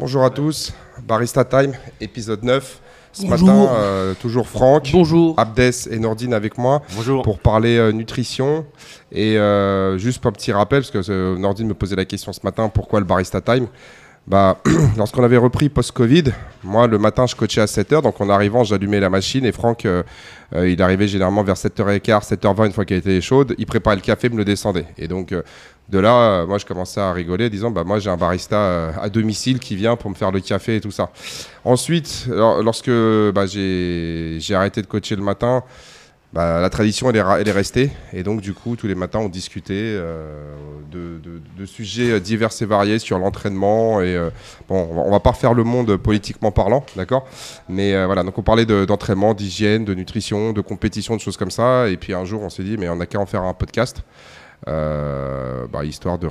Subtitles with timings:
[0.00, 0.72] Bonjour à tous,
[1.06, 2.80] Barista Time, épisode 9.
[3.12, 3.48] Ce Bonjour.
[3.48, 5.34] matin, euh, toujours Franck, Bonjour.
[5.38, 7.22] Abdes et Nordine avec moi Bonjour.
[7.22, 8.64] pour parler euh, nutrition.
[9.12, 12.32] Et euh, juste pour un petit rappel, parce que euh, Nordine me posait la question
[12.32, 13.66] ce matin, pourquoi le Barista Time?
[14.30, 14.58] Bah,
[14.96, 16.24] Lorsqu'on avait repris post-Covid,
[16.62, 19.84] moi le matin je coachais à 7h, donc en arrivant j'allumais la machine et Franck,
[19.84, 20.04] euh,
[20.54, 24.02] euh, il arrivait généralement vers 7h15, 7h20 une fois qu'elle était chaude, il préparait le
[24.02, 24.86] café, me le descendait.
[24.96, 25.42] Et donc euh,
[25.88, 29.58] de là, moi je commençais à rigoler, disant bah moi j'ai un barista à domicile
[29.58, 31.10] qui vient pour me faire le café et tout ça.
[31.64, 32.90] Ensuite, lor- lorsque
[33.34, 35.64] bah, j'ai arrêté de coacher le matin,
[36.32, 37.90] bah, la tradition elle est, restée.
[38.12, 40.54] Et donc du coup tous les matins on discutait euh,
[40.92, 44.30] de, sujets divers et variés sur l'entraînement et euh,
[44.68, 47.26] bon on va, va pas refaire le monde politiquement parlant d'accord?
[47.68, 48.22] Mais euh, voilà.
[48.22, 51.88] Donc on parlait de- d'entraînement d'hygiène de nutrition de compétition de choses comme ça.
[51.88, 53.98] Et puis un jour on s'est dit mais on n'a qu'à en faire un podcast.
[53.98, 56.28] euh, bah, histoire, de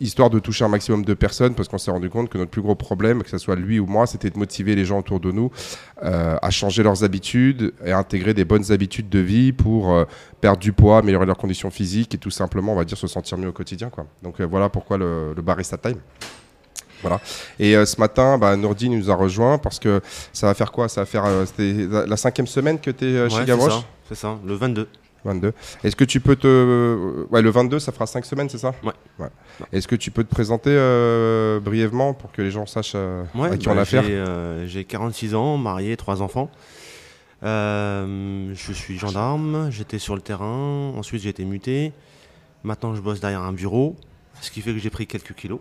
[0.00, 2.62] histoire de toucher un maximum de personnes parce qu'on s'est rendu compte que notre plus
[2.62, 5.32] gros problème, que ce soit lui ou moi, c'était de motiver les gens autour de
[5.32, 5.50] nous
[6.04, 10.04] euh, à changer leurs habitudes et à intégrer des bonnes habitudes de vie pour euh,
[10.40, 13.38] perdre du poids, améliorer leurs conditions physiques et tout simplement, on va dire, se sentir
[13.38, 13.90] mieux au quotidien.
[13.90, 14.06] Quoi.
[14.22, 15.98] Donc euh, voilà pourquoi le, le Barista Time.
[17.02, 17.20] Voilà.
[17.58, 20.00] Et euh, ce matin, bah, nous a rejoint parce que
[20.32, 20.88] ça va faire quoi?
[20.88, 23.72] Ça va faire euh, la, la cinquième semaine que tu es Ouais, chez c'est Gavroche?
[23.72, 24.88] ça, c'est ça, le 22.
[25.28, 25.52] 22.
[25.84, 27.26] Est-ce que tu peux te.
[27.30, 28.72] Ouais, le 22, ça fera 5 semaines, c'est ça?
[28.82, 29.28] Ouais.
[29.72, 33.50] Est-ce que tu peux te présenter euh, brièvement pour que les gens sachent euh, Ouais,
[33.50, 34.02] à qui bah, on a affaire?
[34.04, 36.50] j'ai, euh, J'ai 46 ans, marié, trois enfants.
[37.44, 41.92] Euh, je suis gendarme, j'étais sur le terrain, ensuite j'ai été muté.
[42.64, 43.94] Maintenant je bosse derrière un bureau,
[44.40, 45.60] ce qui fait que j'ai pris quelques kilos.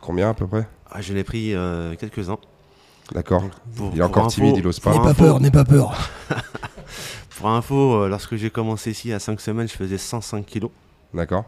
[0.00, 0.68] Combien à peu près?
[0.90, 2.38] Ah, je l'ai pris euh, quelques-uns.
[3.12, 3.42] D'accord.
[3.74, 4.92] Pour- Il est encore info- timide, il ose pas.
[4.92, 5.92] N'aie pas info- peur, n'aie pas peur.
[7.36, 10.70] Pour info, euh, lorsque j'ai commencé ici à 5 semaines, je faisais 105 kilos.
[11.14, 11.44] D'accord.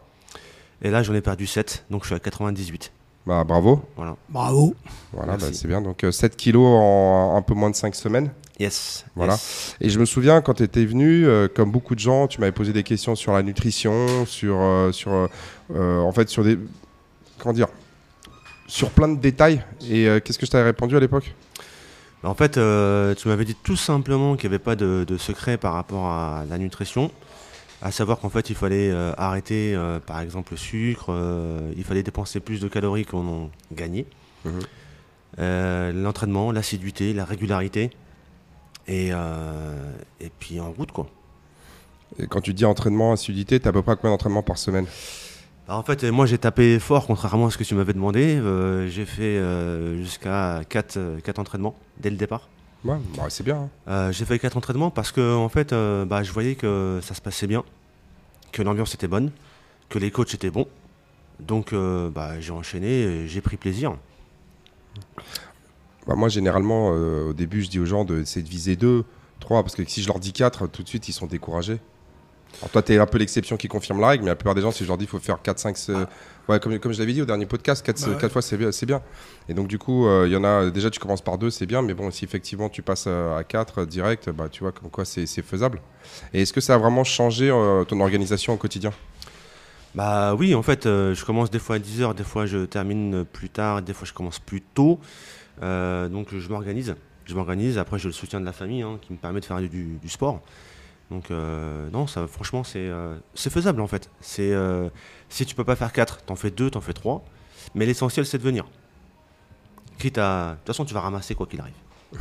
[0.83, 2.93] Et là j'en ai perdu 7, donc je suis à 98.
[3.27, 3.83] Bah, bravo.
[3.97, 4.17] Voilà.
[4.29, 4.75] Bravo.
[5.13, 5.83] Voilà, bah, c'est bien.
[5.83, 8.31] Donc euh, 7 kilos en un peu moins de 5 semaines.
[8.59, 9.05] Yes.
[9.15, 9.35] Voilà.
[9.35, 9.77] yes.
[9.81, 12.53] Et je me souviens quand tu étais venu, euh, comme beaucoup de gens, tu m'avais
[12.53, 15.29] posé des questions sur la nutrition, sur, euh, sur
[15.75, 16.59] en fait, sur des,
[17.39, 17.69] comment dire,
[18.69, 19.65] sur plein de détails.
[19.89, 21.35] Et euh, qu'est-ce que je t'avais répondu à l'époque?
[22.25, 25.57] En fait, euh, tu m'avais dit tout simplement qu'il n'y avait pas de, de secret
[25.57, 27.11] par rapport à la nutrition.
[27.81, 31.13] À savoir qu'en fait, il fallait euh, arrêter, euh, par exemple, le sucre,
[31.77, 34.07] il fallait dépenser plus de calories qu'on en gagnait.
[34.45, 34.61] Mhm.
[36.03, 37.91] L'entraînement, l'assiduité, la régularité.
[38.89, 41.07] Et, et puis en route, quoi.
[42.19, 44.87] Et quand tu dis entraînement, assiduité, t'as à peu près combien d'entraînements par semaine?
[45.77, 48.37] En fait, moi, j'ai tapé fort, contrairement à ce que tu m'avais demandé.
[48.37, 50.99] Euh, j'ai fait euh, jusqu'à 4,
[51.39, 52.49] entraînements dès le départ.
[52.85, 53.57] Ouais, bah, c'est bien.
[53.57, 53.69] hein.
[53.89, 57.13] Euh, j'ai fait quatre entraînements parce que en fait, euh, bah, je voyais que ça
[57.15, 57.65] se passait bien,
[58.53, 59.31] que l'ambiance était bonne,
[59.89, 60.67] que les coachs étaient bons.
[61.41, 63.97] Donc euh, bah, j'ai enchaîné, j'ai pris plaisir.
[66.07, 69.05] Bah, moi, généralement, euh, au début, je dis aux gens d'essayer de viser 2,
[69.41, 71.81] 3, parce que si je leur dis 4, tout de suite, ils sont découragés.
[72.61, 74.63] Alors, toi, tu es un peu l'exception qui confirme la règle, mais la plupart des
[74.63, 75.93] gens, si je leur dis qu'il faut faire 4, 5, c'est-
[76.49, 78.29] ouais, comme, comme je l'avais dit au dernier podcast, 4, Bah ouais.
[78.29, 79.01] fois, c'est bien.
[79.49, 81.67] Et donc, du coup, euh, il y en a, déjà, tu commences par 2, c'est
[81.67, 84.91] bien, mais bon, si effectivement tu passes euh, à 4 direct, bah, tu vois, comme
[84.91, 85.81] quoi c'est faisable.
[86.35, 88.93] Et est-ce que ça a vraiment changé euh, ton organisation au quotidien?
[89.95, 93.25] Bah oui, en fait, euh, je commence des fois à 10h, des fois je termine
[93.25, 95.01] plus tard, des fois je commence plus tôt.
[95.63, 96.95] Euh, donc je m'organise.
[97.25, 99.59] Je m'organise, après j'ai le soutien de la famille hein, qui me permet de faire
[99.61, 99.69] du,
[100.01, 100.41] du sport.
[101.11, 104.11] Donc euh, non, ça franchement c'est euh, c'est faisable en fait.
[104.21, 104.91] C'est euh,
[105.29, 107.25] si tu peux pas faire 4, t'en fais 2, t'en fais 3.
[107.75, 108.67] Mais l'essentiel c'est de venir.
[109.99, 110.51] Quitte à.
[110.53, 111.75] De toute façon tu vas ramasser quoi qu'il arrive.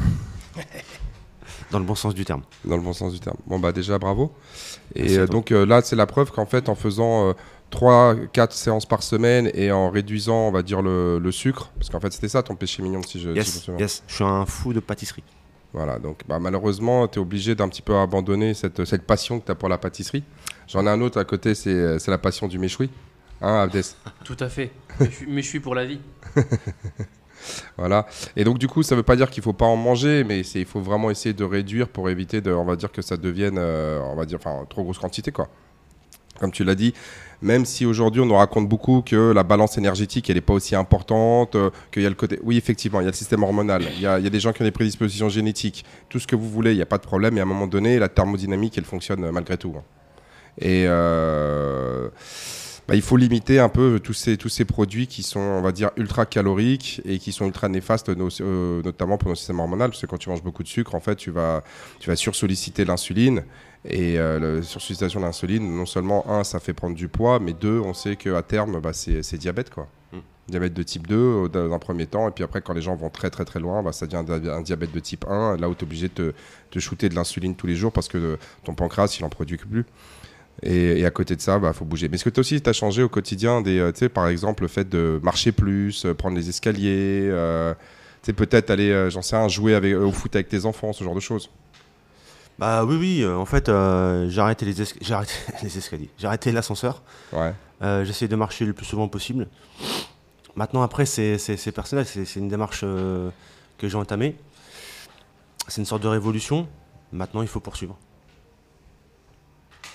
[1.71, 2.43] Dans le bon sens du terme.
[2.65, 3.37] Dans le bon sens du terme.
[3.45, 4.33] Bon, bah déjà, bravo.
[4.95, 7.33] Et donc là, c'est la preuve qu'en fait, en faisant
[7.71, 11.89] 3, 4 séances par semaine et en réduisant, on va dire, le, le sucre, parce
[11.89, 13.79] qu'en fait, c'était ça ton péché mignon, si je, si je me Yes, souviens.
[13.79, 15.23] yes, je suis un fou de pâtisserie.
[15.77, 19.45] Voilà, donc bah, malheureusement, tu es obligé d'un petit peu abandonner cette, cette passion que
[19.45, 20.23] tu as pour la pâtisserie.
[20.67, 22.89] J'en ai un autre à côté, c'est c'est la passion du méchoui.
[23.41, 23.83] Hein, Abdes
[24.23, 24.71] Tout à fait.
[24.99, 25.99] Mais je, suis- mais je suis pour la vie.
[27.77, 28.07] Voilà.
[28.35, 30.59] Et donc du coup, ça veut pas dire qu'il faut pas en manger, mais c'est
[30.59, 33.57] il faut vraiment essayer de réduire pour éviter de, on va dire que ça devienne,
[33.59, 35.47] euh, on va dire, enfin, trop grosse quantité quoi.
[36.39, 36.93] Comme tu l'as dit,
[37.41, 40.75] même si aujourd'hui on nous raconte beaucoup que la balance énergétique elle n'est pas aussi
[40.75, 43.83] importante, euh, qu'il y a le côté, oui effectivement, il y a le système hormonal,
[43.95, 46.71] il y a, des gens qui ont des prédispositions génétiques, tout ce que vous voulez,
[46.71, 47.37] il n'y a pas de problème.
[47.37, 49.73] Et à un moment donné, la thermodynamique elle fonctionne euh, malgré tout.
[49.77, 49.83] hein.
[50.59, 52.09] Et euh,
[52.87, 55.71] bah, il faut limiter un peu tous ces, tous ces produits qui sont, on va
[55.71, 58.29] dire, ultra caloriques et qui sont ultra néfastes, no-
[58.83, 61.15] notamment pour notre système hormonal, parce que quand tu manges beaucoup de sucre, en fait,
[61.15, 61.63] tu vas,
[61.99, 63.43] tu vas sursolliciter l'insuline.
[63.89, 67.53] Et euh, la sursollicitation de l'insuline, non seulement, un, ça fait prendre du poids, mais
[67.53, 69.69] deux, on sait qu'à terme, bah, c'est diabète.
[69.69, 69.87] Quoi.
[70.11, 70.17] Mm.
[70.49, 72.95] Diabète de type 2 euh, dans un premier temps, et puis après, quand les gens
[72.95, 75.69] vont très très très loin, bah, ça devient un, un diabète de type 1, là
[75.69, 76.33] où tu es obligé de te,
[76.71, 79.57] te shooter de l'insuline tous les jours parce que euh, ton pancréas, il en produit
[79.57, 79.85] plus.
[80.63, 82.07] Et, et à côté de ça, il bah, faut bouger.
[82.09, 84.67] Mais est-ce que toi aussi, tu as changé au quotidien, des, euh, par exemple, le
[84.67, 87.73] fait de marcher plus, euh, prendre les escaliers, euh,
[88.35, 91.21] peut-être aller, j'en sais rien, jouer avec, au foot avec tes enfants, ce genre de
[91.21, 91.49] choses
[92.59, 95.33] Bah oui, oui, euh, en fait, euh, j'ai arrêté les, esca- j'ai arrêté
[95.63, 96.09] les escaliers.
[96.17, 97.03] J'ai arrêté l'ascenseur.
[97.31, 97.53] Ouais.
[97.83, 99.47] Euh, J'essaie de marcher le plus souvent possible.
[100.55, 102.05] Maintenant, après, c'est c'est- c'est personnel.
[102.07, 103.29] C'est c'est une démarche euh,
[103.77, 104.35] que j'ai entamée.
[105.67, 106.67] C'est une sorte de révolution.
[107.11, 107.95] Maintenant, il faut poursuivre.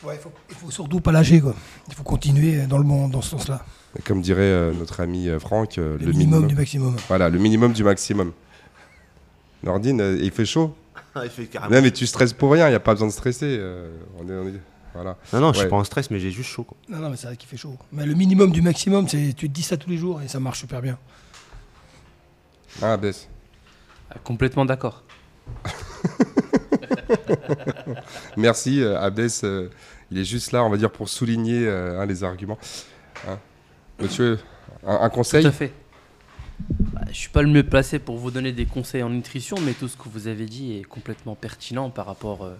[0.05, 1.55] Ouais, il faut, il faut surtout pas lâcher, quoi.
[1.89, 3.65] Il faut continuer dans le bon, dans ce sens-là.
[3.99, 6.97] Et Comme dirait euh, notre ami euh, Franck, euh, Le, minimum, du maximum.
[7.09, 8.33] Voilà, le minimum du maximum.
[9.63, 10.75] Nordine, euh, il fait chaud?
[11.25, 11.75] il fait carrément.
[11.75, 13.57] Non, mais tu stresses pour rien, il n'y a pas besoin de stresser.
[13.59, 14.61] euh, on est, on est-
[14.95, 15.17] Voilà.
[15.33, 15.65] Non, non, je Ouais.
[15.65, 16.65] suis pas en stress, mais j'ai juste chaud.
[16.65, 16.77] quoi.
[16.89, 17.77] Non, non, mais c'est vrai qu'il fait chaud.
[17.93, 20.41] Mais le minimum du maximum, c'est tu te dis ça tous les jours et ça
[20.41, 20.99] marche super bien.
[22.83, 23.29] Ah, Bess.
[24.11, 25.03] Ah, Complètement d'accord.
[28.37, 29.29] Merci, euh, Abdes.
[29.45, 29.69] euh,
[30.11, 32.59] il est juste là, on va dire, pour souligner euh, hein, les arguments.
[33.29, 33.39] Hein.
[34.01, 34.39] Monsieur,
[34.87, 35.43] un, un conseil?
[35.43, 35.73] Tout à fait.
[36.93, 39.73] Bah, je suis pas le mieux placé pour vous donner des conseils en nutrition, mais
[39.73, 42.55] tout ce que vous avez dit est complètement pertinent par rapport euh,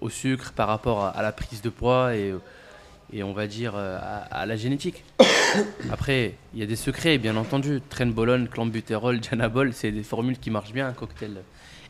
[0.00, 3.98] au sucre, par rapport à, la prise de poids et, euh, on va dire euh,
[4.30, 5.04] à, la génétique.
[5.90, 7.80] Après, il y a des secrets, bien entendu.
[7.88, 11.38] Trenbolone, clenbuterol, Janabol, c'est des formules qui marchent bien, cocktail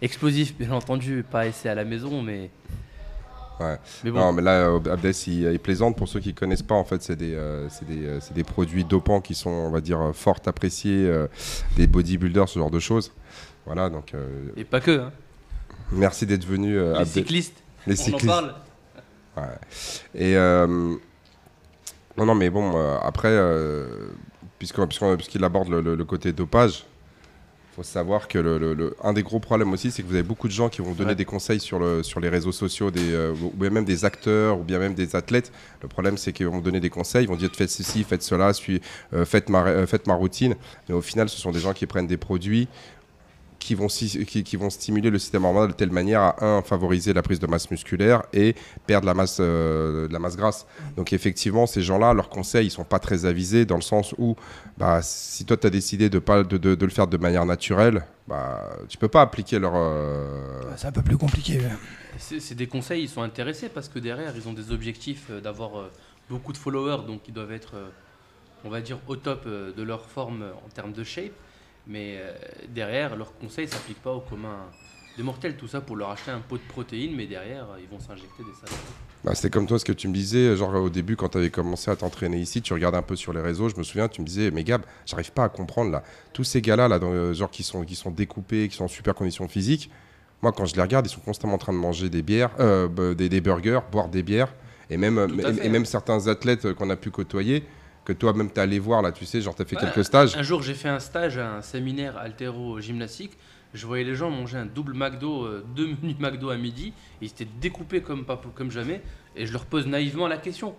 [0.03, 2.51] explosif, bien entendu, pas essai à la maison, mais.
[3.61, 3.77] Ouais.
[4.05, 5.97] Mais bon, Non, mais là, euh, Abdes, il, il plaisante.
[5.97, 8.85] Pour ceux qui ne connaissent pas, en fait, c'est des, euh, des, euh, des produits
[8.85, 11.27] dopants qui sont, on va dire, euh, fort appréciés, euh,
[11.77, 13.12] des bodybuilders, ce genre de choses.
[13.67, 14.27] Voilà, donc euh,
[14.57, 15.12] et pas que, hein.
[15.93, 17.07] merci d'être venu, euh, les Abdes.
[17.09, 18.27] cyclistes, Les on en cyclistes.
[18.27, 18.55] parle.
[20.15, 20.67] Et euh,
[22.17, 24.09] non, non, mais bon, euh, après, euh,
[24.59, 26.85] puisqu'il aborde le, le- le côté dopage,
[27.76, 30.25] faut savoir que le, le- le- un des gros problèmes aussi, c'est que vous avez
[30.25, 31.14] beaucoup de gens qui vont donner Ouais.
[31.14, 34.58] des conseils sur, le, sur les réseaux sociaux, des, euh, ou bien même des acteurs,
[34.58, 35.52] ou bien même des athlètes.
[35.82, 38.52] Le problème, c'est qu'ils vont donner des conseils, ils vont dire faites ceci, faites cela,
[38.52, 38.81] suis,
[39.14, 40.56] euh, faites, ma, euh, faites ma routine.
[40.88, 42.67] Mais au final, ce sont des gens qui prennent des produits
[43.61, 47.12] qui vont, qui, qui vont stimuler le système hormonal de telle manière à, un, favoriser
[47.12, 50.67] la prise de masse musculaire et perdre la masse, euh, de la masse grasse.
[50.97, 54.35] Donc effectivement, ces gens-là, leurs conseils, ils sont pas très avisés dans le sens où,
[54.79, 57.45] bah, si toi, tu as décidé de, pas, de, de- de le faire de manière
[57.47, 59.73] naturelle, bah, tu peux pas appliquer leur...
[59.77, 61.61] euh, C'est un peu plus compliqué.
[62.19, 65.79] C'est des conseils, ils sont intéressés parce que derrière, ils ont des objectifs euh, d'avoir
[65.79, 65.91] euh,
[66.31, 67.75] beaucoup de followers, donc ils doivent être,
[68.65, 71.33] on va dire, au top de leur forme en termes de shape.
[71.90, 72.32] Mais euh,
[72.69, 74.56] derrière, leurs conseils ne s'appliquent pas au commun
[75.16, 75.56] des mortels.
[75.56, 78.44] Tout ça pour leur acheter un pot de protéines, mais derrière, euh, ils vont s'injecter
[78.44, 78.78] des salades.
[79.25, 81.50] Bah, C'était comme toi ce que tu me disais, genre au début quand tu avais
[81.50, 84.20] commencé à t'entraîner ici, tu regardais un peu sur les réseaux, je me souviens, tu
[84.22, 86.02] me disais, mais Gab, j'arrive pas à comprendre là,
[86.32, 88.88] tous ces gars-là, là, dans, euh, genre qui sont, qui sont découpés, qui sont en
[88.88, 89.90] super condition physique,
[90.42, 93.14] moi quand je les regarde, ils sont constamment en train de manger des bières, euh,
[93.14, 94.54] des, des burgers, boire des bières,
[94.88, 95.28] et même, euh,
[95.62, 97.64] et- même certains athlètes euh, qu'on a pu côtoyer,
[98.05, 100.37] que toi-même t'es allé voir là, tu sais, genre t'as fait Ouais, quelques stages.
[100.37, 103.32] Un jour, j'ai fait un stage à un séminaire altéro-gymnastique.
[103.73, 106.93] Je voyais les gens manger un double McDo, euh, deux menus McDo à midi.
[107.20, 109.00] Ils étaient découpés comme, pas, comme jamais.
[109.37, 110.75] Et je leur pose naïvement la question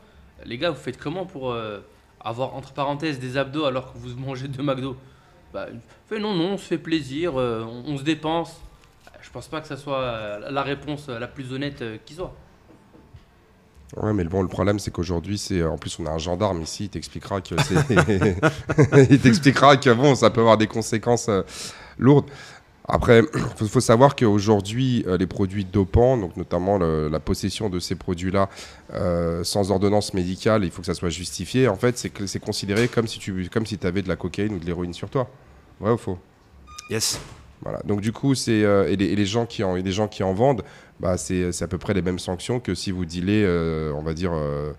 [0.45, 1.79] Les gars, vous faites comment pour euh,
[2.19, 4.97] avoir entre parenthèses des abdos alors que vous mangez deux McDo?
[5.53, 5.68] Bah,
[6.07, 8.59] fait non, non, on se fait plaisir, euh, on, on se dépense.
[9.21, 12.33] Je pense pas que ça soit euh, la réponse la plus honnête qui soit.
[13.98, 16.86] Ouais, mais bon, le problème, c'est qu'aujourd'hui, c'est en plus, on a un gendarme ici,
[16.86, 17.56] il t'expliquera que
[19.12, 21.42] il t'expliquera que bon, ça peut avoir des conséquences euh,
[21.98, 22.30] lourdes.
[22.88, 23.21] Après,
[23.62, 27.95] il faut, savoir qu'aujourd'hui, euh, les produits dopants, donc notamment le- la possession de ces
[27.95, 28.50] produits-là
[28.94, 31.68] euh, sans ordonnance médicale, il faut que ça soit justifié.
[31.68, 34.66] En fait, c'est considéré comme si tu comme si avais de la cocaïne ou de
[34.66, 35.30] l'héroïne sur toi.
[35.80, 36.18] Vrai ou faux?
[36.90, 37.19] Yes.
[37.62, 37.80] voilà.
[37.86, 40.24] Donc du coup, c'est euh, et, et les gens qui en et les gens qui
[40.24, 40.64] en vendent,
[41.01, 44.01] bah c'est c'est à peu près les mêmes sanctions que si vous dealez, euh, on
[44.03, 44.73] va dire euh,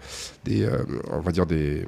[0.45, 1.87] des, euh, on va dire des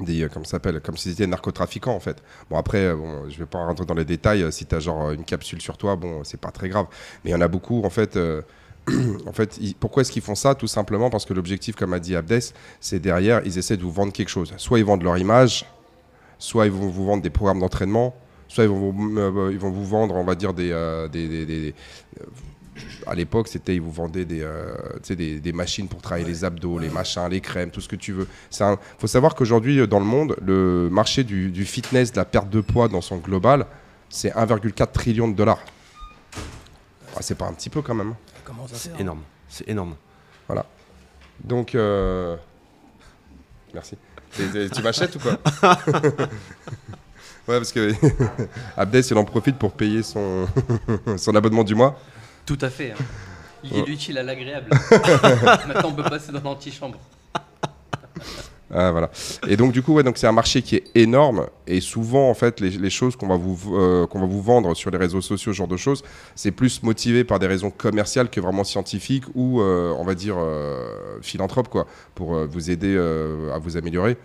[0.00, 3.38] des euh, ça s'appelle comme si c'était narcotrafiquant en fait bon après euh, bon je
[3.38, 5.96] vais pas rentrer dans les détails euh, si tu as genre une capsule sur toi
[5.96, 6.86] bon c'est pas très grave
[7.24, 8.42] mais il y en a beaucoup en fait euh,
[9.26, 10.54] en fait, pourquoi est-ce qu'ils font ça?
[10.54, 12.40] Tout simplement parce que l'objectif, comme a dit Abdes,
[12.80, 14.54] c'est derrière, ils essaient de vous vendre quelque chose.
[14.56, 15.66] Soit ils vendent leur image,
[16.38, 18.14] soit ils vont vous vendre des programmes d'entraînement,
[18.48, 20.70] soit ils vont vous, euh, vendre, on va dire, des.
[20.72, 21.72] euh, euh,
[23.06, 26.26] à l'époque, c'était ils vous vendaient des, euh, tu sais, des, des machines pour travailler
[26.26, 28.26] les abdos, les machins, les crèmes, tout ce que tu veux.
[28.60, 32.24] Il faut savoir qu'aujourd'hui, euh, dans le monde, le marché du, du fitness, de la
[32.24, 33.66] perte de poids dans son global,
[34.08, 35.60] c'est 1,4 trillion de dollars.
[37.16, 38.10] Ah, c'est pas un petit peu quand même.
[38.10, 38.16] hein.
[38.72, 39.00] C'est faire.
[39.00, 39.22] énorme.
[39.48, 39.94] C'est énorme.
[41.44, 42.36] Donc, euh,
[43.72, 43.96] merci.
[44.32, 45.38] Tu m'achètes ou quoi?
[47.48, 47.92] Ouais, parce que
[48.76, 50.46] Abdes, il en profite pour payer son,
[51.16, 51.98] son abonnement du mois.
[52.48, 52.92] Tout à fait.
[52.92, 53.04] hein.
[53.62, 54.70] Lier l'utile à l'agréable.
[55.68, 56.96] Maintenant, on peut passer dans l'antichambre.
[58.72, 59.10] Ah, voilà.
[59.46, 62.34] Et donc du coup, ouais, donc c'est un marché qui est énorme et souvent en
[62.34, 65.20] fait les, les choses qu'on va vous euh, qu'on va vous vendre sur les réseaux
[65.20, 66.02] sociaux, ce genre de choses,
[66.34, 70.36] c'est plus motivé par des raisons commerciales que vraiment scientifiques ou euh, on va dire
[70.38, 72.96] euh, philanthrope quoi, pour euh, vous aider
[73.54, 74.16] à vous améliorer.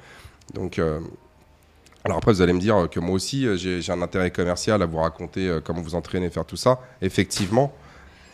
[0.54, 0.80] Donc
[2.06, 4.98] alors après, vous allez me dire que moi aussi, j'ai un intérêt commercial à vous
[5.00, 7.74] raconter comment vous entraîner, faire tout ça, effectivement.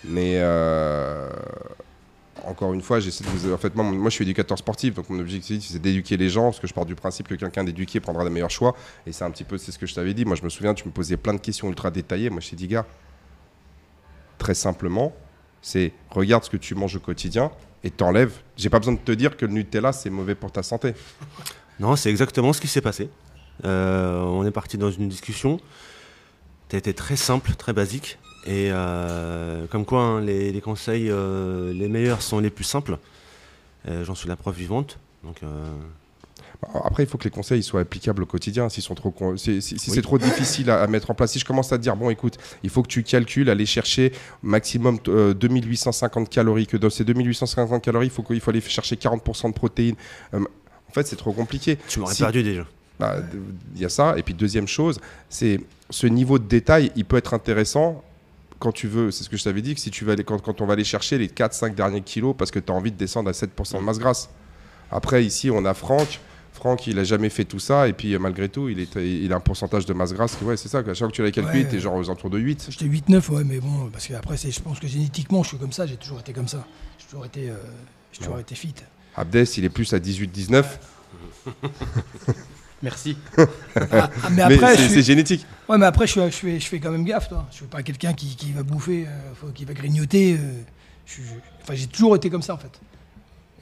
[0.03, 1.29] Mais euh,
[2.46, 3.53] encore une fois, j'essaie de vous.
[3.53, 6.46] En fait, moi, moi, je suis éducateur sportif, donc mon objectif, c'est d'éduquer les gens,
[6.46, 8.75] parce que je pars du principe que quelqu'un d'éduqué prendra les meilleurs choix.
[9.06, 10.25] Et c'est un petit peu, c'est ce que je t'avais dit.
[10.25, 12.29] Moi, je me souviens, tu me posais plein de questions ultra détaillées.
[12.29, 12.86] Moi, je t'ai dit, gars,
[14.38, 15.13] très simplement,
[15.62, 17.51] c'est regarde ce que tu manges au quotidien
[17.84, 18.41] et t'enlèves.
[18.58, 20.94] J'ai pas besoin de te dire que le Nutella, c'est mauvais pour ta santé.
[21.79, 23.10] Non, c'est exactement ce qui s'est passé.
[23.65, 25.60] Euh, on est parti dans une discussion.
[26.70, 28.20] Tu été très simple, très basique.
[28.50, 32.98] Et euh, comme quoi, hein, les, les conseils euh, les meilleurs sont les plus simples.
[33.88, 34.98] Euh, J'en suis la preuve vivante.
[35.24, 35.48] Donc, euh,
[36.84, 38.68] Après, il faut que les conseils soient applicables au quotidien.
[38.70, 39.96] S'ils sont trop, con- si, si- si Oui.
[39.96, 42.10] c'est trop difficile à, à mettre en place, si je commence à te dire, bon,
[42.10, 47.03] écoute, il faut que tu calcules, aller chercher maximum euh, 2850 calories, que dans ces
[47.06, 49.96] 2850 calories, il faut, qu'il faut aller chercher 40% de protéines.
[50.34, 50.39] Euh,
[50.89, 51.77] en fait, c'est trop compliqué.
[51.88, 52.65] tu m'aurais Si- perdu déjà.
[53.00, 53.15] Bah,
[53.75, 54.15] Il y a ça.
[54.18, 58.03] Et puis, deuxième chose, c'est ce niveau de détail, il peut être intéressant
[58.60, 59.10] quand tu veux.
[59.12, 60.74] C'est ce que je t'avais dit, que si tu vas aller, quand, quand on va
[60.74, 63.78] aller chercher les 4-5 derniers kilos parce que tu as envie de descendre à 7%
[63.80, 64.30] de masse grasse.
[64.92, 66.20] Après, ici, on a Franck.
[66.54, 67.88] Franck, il a jamais fait tout ça.
[67.88, 70.36] Et puis, euh, malgré tout, il, est, il a un pourcentage de masse grasse.
[70.36, 70.80] qui- Ouais, c'est ça.
[70.80, 71.70] À chaque fois que tu l'as calculé, Ouais.
[71.70, 72.68] tu es genre aux alentours de 8.
[72.70, 75.72] J'étais 8-9, ouais, mais bon, parce que après, je pense que génétiquement, je suis comme
[75.72, 76.66] ça, j'ai toujours été comme ça.
[76.98, 77.56] J'ai toujours été, euh,
[78.12, 78.42] j'ai toujours Ouais.
[78.42, 78.74] été fit.
[79.16, 80.80] Abdes, il est plus à 18-19.
[82.81, 83.17] Merci.
[83.91, 85.45] Ah, ah, mais après, c'est génétique.
[85.69, 87.45] ouais, mais après, je, suis, je, fais, je fais quand même gaffe, toi.
[87.51, 90.33] Je suis pas quelqu'un qui, qui va bouffer, euh, qui va grignoter.
[90.33, 90.62] euh,
[91.05, 91.21] je
[91.62, 92.71] Enfin, j'ai toujours été comme ça, en fait.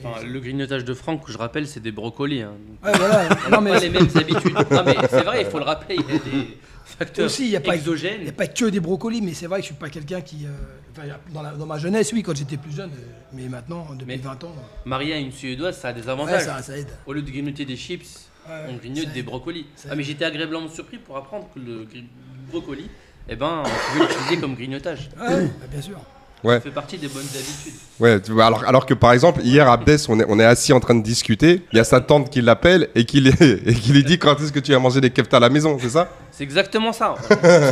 [0.04, 2.42] Enfin, le grignotage de Franck, je rappelle, c'est des brocolis.
[2.42, 2.54] Hein.
[2.84, 3.30] Ouais, voilà.
[3.48, 4.54] On non, n'a mais pas les mêmes habitudes.
[4.72, 5.96] Non, mais c'est vrai, il faut le rappeler.
[6.00, 8.18] Il y a des facteurs Aussi, il y a pas- exogènes.
[8.20, 10.22] Il n'y a pas que des brocolis, mais c'est vrai que je suis pas quelqu'un
[10.22, 10.46] qui.
[10.46, 10.50] euh,
[10.96, 12.92] enfin, dans, la- dans ma jeunesse, oui, quand j'étais plus jeune,
[13.34, 14.54] mais maintenant, depuis Mais- 20 ans,
[14.86, 16.44] Maria, une suédoise, ça a des ouais, avantages.
[16.46, 16.88] ça, ça aide.
[17.08, 18.27] Au lieu de grignoter des chips,
[18.70, 19.66] on grignote des brocolis.
[19.90, 22.06] Ah, mais j'étais agréablement surpris pour apprendre que le gri-
[22.52, 22.90] brocoli,
[23.30, 25.10] eh ben, on pouvait l'utiliser comme grignotage.
[25.20, 25.98] Ouais, bah, bien sûr.
[26.44, 26.56] Ouais.
[26.56, 27.74] Ça fait partie des bonnes habitudes.
[28.00, 30.72] Ouais, tu vois, alors, alors que par exemple, hier, Abdes, on est, on est assis
[30.72, 31.64] en train de discuter.
[31.74, 33.34] Il y a sa tante qui l'appelle et qui, lui-
[33.66, 35.78] et qui lui dit quand est-ce que tu vas manger des keftas à la maison,
[35.80, 36.10] c'est ça?
[36.32, 37.16] C'est exactement ça.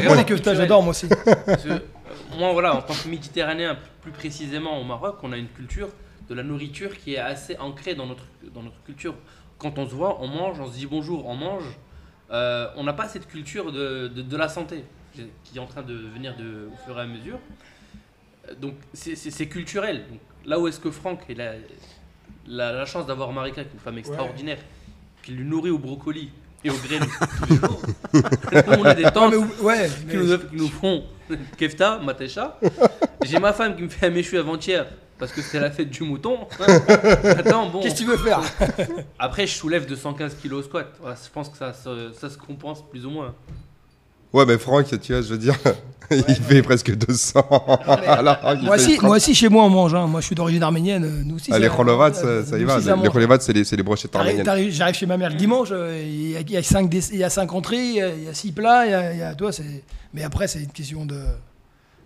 [0.03, 1.07] Moi, les keftas, j'adore, moi aussi.
[1.07, 1.79] Parce que, euh,
[2.39, 5.89] moi, voilà, en tant que Méditerranéen, plus précisément au Maroc, on a une culture
[6.27, 9.13] de la nourriture qui est assez ancrée dans notre, dans notre culture.
[9.57, 11.63] Quand on se voit, on mange, on se dit bonjour, on mange.
[12.31, 14.83] Euh, on n'a pas cette culture de, de, de la santé
[15.13, 17.39] qui est en train de venir de, au fur et à mesure.
[18.59, 20.03] Donc, c'est- culturel.
[20.09, 21.51] Donc, là où est-ce que Franck a la,
[22.47, 24.57] la, la chance d'avoir Marika, qui est une femme extraordinaire,
[25.23, 26.31] qui lui nourrit au brocoli
[26.63, 27.05] et aux graines
[27.39, 27.81] tous les jours.
[28.79, 31.05] On a des tantes mais, ouais, mais- qui nous, qui nous font
[31.57, 32.59] kefta, matécha.
[33.23, 34.85] J'ai ma femme qui me fait un méchoui avant-hier
[35.17, 36.39] parce que c'était la fête du mouton.
[37.23, 37.79] Attends, bon.
[37.81, 38.41] Qu'est-ce que tu veux faire?
[39.19, 40.87] Après, je soulève 215 kilos au squat.
[40.99, 43.33] Voilà, je pense que ça, se- ça se compense plus ou moins.
[44.33, 45.55] Ouais, mais Franck, tu vois, je veux dire,
[46.11, 47.39] il fait presque 200.
[48.07, 49.03] Alors, il moi fait aussi, 30.
[49.07, 49.95] moi aussi, chez moi, on mange.
[49.95, 50.07] hein.
[50.07, 51.05] Moi, je suis d'origine arménienne.
[51.05, 51.51] euh, Nous aussi.
[51.53, 52.75] Ah, les euh, ça, ça y va.
[52.77, 54.69] aussi, Les rolovats, c'est les, c'est les brochettes arméniennes.
[54.71, 56.99] J'arrive chez ma mère le dimanche, euh, il y a- il y, a cinq dé-
[57.13, 58.93] il y a cinq entrées, il y a- il y a six plats, il y
[58.93, 59.83] a, il y a- toi, c'est.
[60.13, 61.17] Mais après, c'est une question de.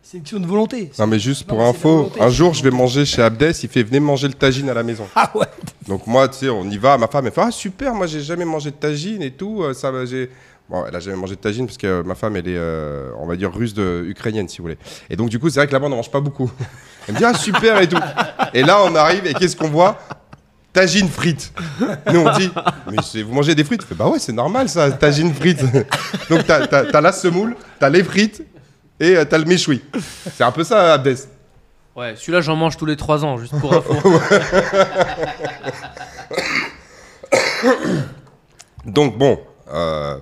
[0.02, 0.92] C'est une question de volonté.
[0.98, 4.00] Non, mais juste pour info, un jour, je vais manger chez Abdes, il fait venez
[4.00, 5.08] manger le tagine à la maison.
[5.16, 5.46] Ah ouais.
[5.88, 6.98] Donc moi, tu sais, on y va.
[6.98, 9.62] Ma femme, elle fait ah super, moi j'ai jamais mangé de tagine et tout.
[9.62, 10.30] euh, Ça, j'ai.
[10.70, 13.12] Bon, elle a jamais mangé de tagine parce que euh, ma femme, elle est, euh,
[13.20, 14.78] on va dire, russe de ukrainienne, si vous voulez.
[15.10, 16.50] Et donc du coup, c'est vrai que là-bas, on n'en mange pas beaucoup.
[17.08, 17.98] Elle me dit ah super et tout.
[18.54, 19.98] Et là, on arrive et qu'est-ce qu'on voit?
[20.72, 21.52] Tagine frites.
[22.14, 22.52] Nous, on dit
[22.92, 23.82] mais vous mangez des frites?
[23.96, 25.64] Bah ouais, c'est normal ça, tagine frites.
[26.30, 28.44] donc t'as la semoule, t'as les frites
[29.00, 29.82] et euh, t'as le méchoui.
[30.36, 31.18] C'est un peu ça, Abdes.
[31.96, 33.94] Ouais, celui-là, j'en mange tous les 3 ans, juste pour info.
[38.86, 39.40] Donc bon,
[39.72, 40.18] euh,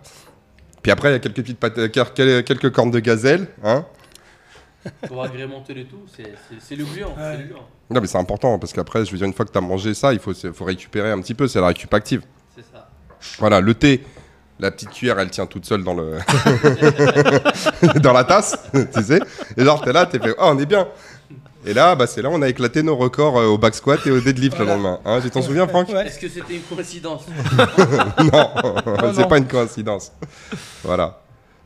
[0.82, 3.86] puis après il y a quelques petites pâtes- euh, quel- quelques cornes de gazelle, hein.
[5.08, 7.14] pour agrémenter le tout, c'est c'est- c'est le gluant.
[7.16, 7.38] c'est Ouais.
[7.38, 7.68] le gluant.
[7.90, 9.94] Non mais c'est important parce qu'après, je veux dire, une fois que tu as mangé
[9.94, 12.24] ça, il faut, faut récupérer un petit peu, c'est la récup active.
[12.56, 12.90] C'est ça.
[13.40, 14.04] Voilà, le thé,
[14.60, 16.18] la petite cuillère, elle tient toute seule dans le
[18.00, 18.58] dans la tasse,
[18.94, 19.20] tu sais.
[19.56, 20.88] Et genre t'es là, t'es fait, oh on est bien.
[21.66, 24.12] Et là, bah, c'est là on a éclaté nos records euh, au back squat et
[24.12, 25.00] au deadlift le lendemain.
[25.06, 26.08] Hein, tu t'en souviens, Franck Ouais.
[26.08, 27.24] Est-ce que c'était une coïncidence?
[28.32, 30.12] Non, c'est pas une coïncidence.
[30.84, 31.20] Voilà.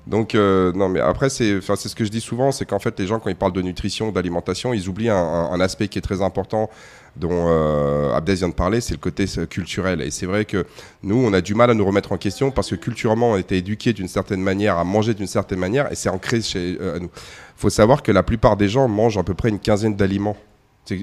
[0.08, 3.05] Donc, euh, non, mais après, c'est ce que je dis souvent, c'est qu'en fait, les
[3.05, 6.01] gens, quand ils parlent de nutrition, d'alimentation, ils oublient un, un- un aspect qui est
[6.01, 6.70] très important,
[7.15, 10.01] dont euh, vient de parler, c'est le côté euh, culturel.
[10.01, 10.65] Et c'est vrai que
[11.03, 13.39] nous, on a du mal à nous remettre en question parce que culturellement, on a
[13.39, 16.98] été éduqués d'une certaine manière, à manger d'une certaine manière, et c'est ancré chez euh,
[17.00, 17.10] nous.
[17.55, 20.36] faut savoir que la plupart des gens mangent à peu près une quinzaine d'aliments.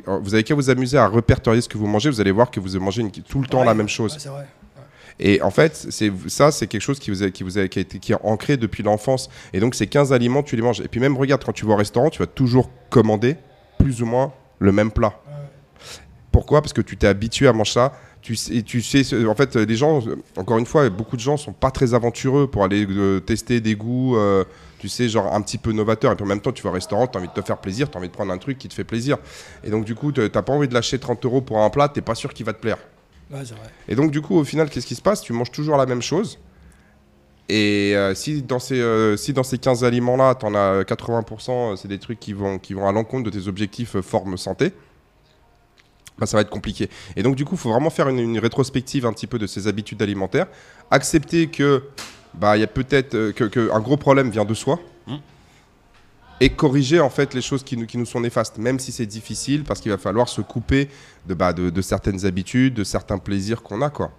[0.07, 2.59] Vous avez qu'à vous amuser à répertorier ce que vous mangez, vous allez voir que
[2.59, 4.17] vous mangez une- tout le temps Ouais, la même chose.
[4.27, 4.45] ouais.
[5.21, 7.81] Et en fait, c'est ça, c'est quelque chose qui vous, a, qui vous a, été
[7.81, 9.29] est ancré depuis l'enfance.
[9.53, 10.81] Et donc, ces 15 aliments, tu les manges.
[10.81, 13.37] Et puis même, regarde, quand tu vas au restaurant, tu vas toujours commander
[13.79, 15.21] plus ou moins le même plat.
[16.31, 16.63] Pourquoi?
[16.63, 17.93] Parce que tu t'es habitué à manger ça.
[18.21, 20.03] Tu sais, tu sais, en fait, les gens,
[20.37, 23.75] encore une fois, beaucoup de gens sont pas très aventureux pour aller euh, tester des
[23.75, 24.45] goûts, euh,
[24.79, 26.13] tu sais, genre un petit peu novateur.
[26.13, 27.59] Et puis en même temps, tu vas au restaurant, tu as envie de te faire
[27.59, 29.19] plaisir, tu as envie de prendre un truc qui te fait plaisir.
[29.65, 31.89] Et donc, du coup, tu n'as pas envie de lâcher 30 euros pour un plat,
[31.89, 32.79] tu pas sûr qu'il va te plaire.
[33.89, 35.21] Et donc, du coup, au final, qu'est-ce qui se passe?
[35.21, 36.39] Tu manges toujours la même chose.
[37.49, 41.51] Et euh, si, dans ces, euh, si dans ces 15 aliments-là, tu en as 80%,
[41.51, 44.73] euh, c'est des trucs qui vont, qui vont à l'encontre de tes objectifs forme santé,
[46.19, 46.91] bah, ça va être compliqué.
[47.17, 49.67] Et donc, du coup, il faut vraiment faire une, rétrospective un petit peu de ses
[49.67, 50.47] habitudes alimentaires.
[50.91, 51.85] Accepter que
[52.35, 54.79] bah, y a peut-être que un gros problème vient de soi.
[56.41, 59.07] Et corriger en fait les choses qui nous, qui nous sont néfastes, même si c'est
[59.07, 60.89] difficile, parce qu'il va falloir se couper
[61.27, 63.91] de, bah, de, de certaines habitudes, de certains plaisirs qu'on a.
[63.91, 64.13] quoi.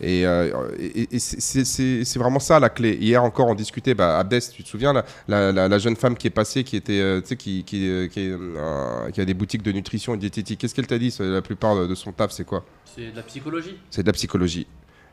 [0.00, 0.50] Et, euh,
[0.80, 2.98] et- et c'est- vraiment ça la clé.
[3.00, 6.16] Hier encore, on discutait, bah, Abdes, tu te souviens, la, la- la- la jeune femme
[6.16, 9.62] qui est passée, qui, était, euh, qui, qui, euh, qui, euh, qui a des boutiques
[9.62, 10.58] de nutrition et diététique.
[10.58, 12.64] Qu'est-ce qu'elle t'a dit La plupart de son taf, c'est quoi?
[12.96, 13.76] C'est de la psychologie.
[13.90, 14.66] C'est de la psychologie.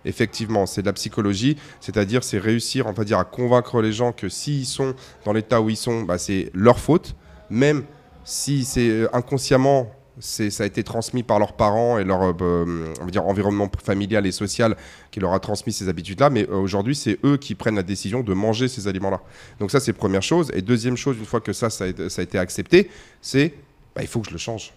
[0.05, 4.11] Effectivement, c'est de la psychologie, c'est-à-dire c'est réussir, on va dire, à convaincre les gens
[4.11, 7.15] que s'ils sont dans l'état où ils sont, bah, c'est leur faute,
[7.49, 7.83] même
[8.23, 13.69] si c'est euh, inconsciemment, ça a été transmis par leurs parents et leur euh, environnement
[13.83, 14.75] familial et social
[15.11, 18.21] qui leur a transmis ces habitudes-là, mais euh, aujourd'hui, c'est eux qui prennent la décision
[18.21, 19.21] de manger ces aliments-là.
[19.59, 20.51] Donc ça, c'est première chose.
[20.53, 22.89] Et deuxième chose, une fois que ça, ça a été, ça a été accepté,
[23.21, 23.53] c'est
[23.95, 24.73] bah, il faut que je le change.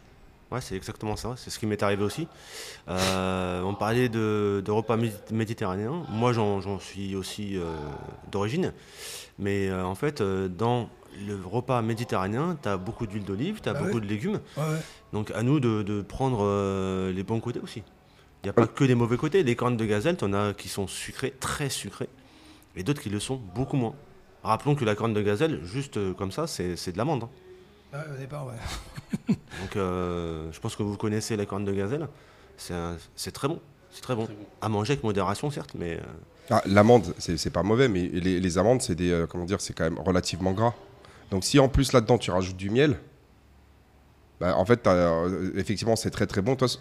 [0.52, 1.34] Ouais, c'est exactement ça.
[1.36, 2.28] C'est ce qui m'est arrivé aussi.
[2.88, 6.04] Euh, on parlait de, de repas médi- méditerranéens.
[6.10, 7.74] Moi, j'en suis aussi euh,
[8.30, 8.72] d'origine.
[9.38, 10.90] Mais euh, en fait, dans
[11.26, 14.40] le repas méditerranéen, tu as beaucoup d'huile d'olive, tu as Bah beaucoup de légumes.
[14.56, 14.78] Ouais, ouais.
[15.12, 17.82] Donc à nous de, de prendre les bons côtés aussi.
[18.42, 19.42] Il n'y a pas que des mauvais côtés.
[19.42, 22.08] Les cornes de gazelle, tu en as qui sont sucrées, très sucrées,
[22.76, 23.94] et d'autres qui le sont beaucoup moins.
[24.42, 27.24] Rappelons que la corne de gazelle, juste comme ça, c'est c'est de l'amande.
[27.24, 27.28] hein.
[27.92, 28.54] Ouais, au départ, ouais.
[29.60, 32.08] Donc euh, je pense que vous connaissez la corne de gazelle.
[32.56, 33.60] C'est un- c'est très bon.
[33.90, 34.24] C'est très bon.
[34.24, 34.44] Très bon.
[34.60, 36.02] À manger avec modération, certes, mais euh,
[36.50, 39.60] Ah, l'amande, c'est c'est pas mauvais, mais les, les amandes, c'est des, euh, comment dire,
[39.60, 40.74] c'est quand même relativement gras.
[41.30, 42.98] Donc si en plus là-dedans tu rajoutes du miel,
[44.40, 46.56] bah, en fait, t'as, euh, effectivement, c'est très très bon.
[46.56, 46.78] Toi, c-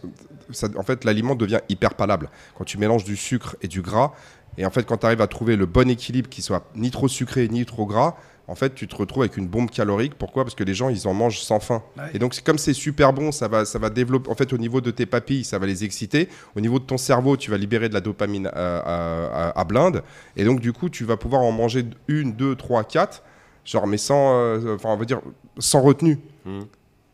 [0.52, 4.13] ça- en fait, l'aliment devient hyper palable quand tu mélanges du sucre et du gras.
[4.58, 7.08] Et en fait, quand tu arrives à trouver le bon équilibre qui soit ni trop
[7.08, 8.15] sucré ni trop gras,
[8.47, 10.15] en fait, tu te retrouves avec une bombe calorique.
[10.15, 10.43] Pourquoi?
[10.43, 11.82] Parce que les gens, ils en mangent sans faim.
[11.97, 12.04] Ouais.
[12.13, 14.30] Et donc, comme c'est super bon, ça va, ça va développer.
[14.30, 16.27] En fait, au niveau de tes papilles, ça va les exciter.
[16.56, 19.63] Au niveau de ton cerveau, tu vas libérer de la dopamine à, à- à- à
[19.63, 20.04] blinde.
[20.36, 23.23] Et donc, du coup, tu vas pouvoir en manger une, deux, trois, quatre.
[23.63, 25.21] Genre, mais sans, euh, enfin, on va dire,
[25.60, 26.19] sans retenue.
[26.45, 26.65] Mhm.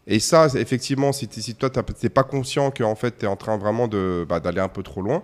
[0.10, 3.58] Et ça, effectivement, si, toi, tu n'es pas conscient qu'en fait, tu es en train
[3.58, 5.22] vraiment de, bah, d'aller un peu trop loin,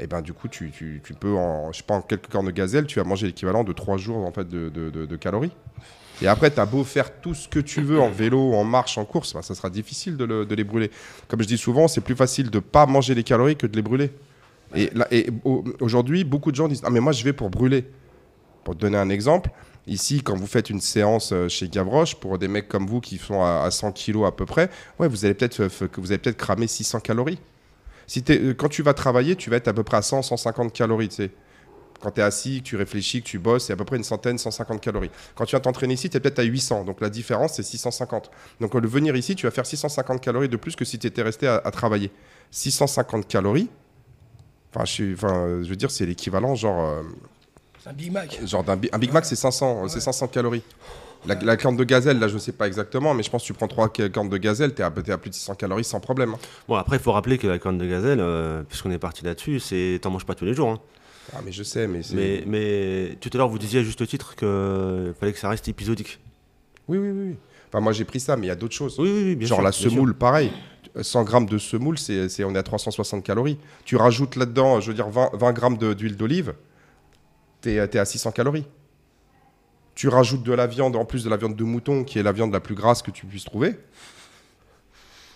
[0.00, 2.50] et ben du coup, tu, tu- peux, en, je sais pas, en quelques cornes de
[2.50, 5.52] gazelle, tu vas manger l'équivalent de trois jours en fait, de, de- calories.
[6.22, 8.98] Et après, tu as beau faire tout ce que tu veux en vélo, en marche,
[8.98, 10.90] en course, bah, ça sera difficile de, le- de les brûler.
[11.28, 13.82] Comme je dis souvent, c'est plus facile de pas manger les calories que de les
[13.82, 14.10] brûler.
[14.74, 17.86] Et, et au- aujourd'hui, beaucoup de gens disent Ah, mais moi, je vais pour brûler.
[18.64, 19.50] Pour te donner un exemple,
[19.86, 23.16] ici, quand vous faites une séance euh, chez Gavroche, pour des mecs comme vous qui
[23.16, 26.12] sont à, à 100 kilos à peu près, ouais, vous allez peut-être euh, que vous
[26.12, 27.38] allez peut-être cramer 600 calories.
[28.10, 30.72] Si euh, quand tu vas travailler, tu vas être à peu près à 100, 150
[30.72, 31.30] calories, tu sais.
[32.00, 34.02] Quand tu es assis, que tu réfléchis, que tu bosses, c'est à peu près une
[34.02, 35.12] centaine, 150 calories.
[35.36, 36.82] Quand tu vas t'entraîner ici, tu es peut-être à 800.
[36.86, 38.32] Donc la différence, c'est 650.
[38.60, 41.22] Donc le venir ici, tu vas faire 650 calories de plus que si tu étais
[41.22, 42.10] resté à, à travailler.
[42.50, 43.68] 650 calories,
[44.74, 47.02] enfin, je, suis- enfin, je veux dire, c'est l'équivalent, genre, euh,
[47.80, 48.40] C'est un Big Mac.
[48.44, 50.64] genre un Big Mac, c'est 500, euh, c'est 500 calories.
[51.26, 53.52] La, la corne de gazelle, là, je sais pas exactement, mais je pense que tu
[53.52, 56.00] prends trois cornes de gazelle, tu es, à t'es à plus de 600 calories sans
[56.00, 56.34] problème.
[56.34, 56.38] hein.
[56.66, 59.60] bon, après, il faut rappeler que la corne de gazelle, euh, puisqu'on est parti là-dessus,
[59.60, 60.70] c'est t'en manges pas tous les jours.
[60.70, 60.80] hein.
[61.34, 62.14] Ah, mais je sais, mais c'est.
[62.14, 65.68] Mais, mais tout à l'heure, vous disiez à juste titre qu'il fallait que ça reste
[65.68, 66.18] épisodique.
[66.88, 67.36] Oui, oui, oui.
[67.68, 68.98] Enfin, moi, j'ai pris ça, mais il y a d'autres choses.
[68.98, 70.50] Oui, oui, oui, bien Genre sûr, la semoule, pareil.
[71.00, 73.58] 100 grammes de semoule, c'est, on est à 360 calories.
[73.84, 76.54] Tu rajoutes là-dedans, je veux dire, 20, 20 grammes d'huile d'olive,
[77.60, 78.64] t'es, es à 600 calories.
[80.00, 82.32] Tu rajoutes de la viande, en plus de la viande de mouton, qui est la
[82.32, 83.76] viande la plus grasse que tu puisses trouver.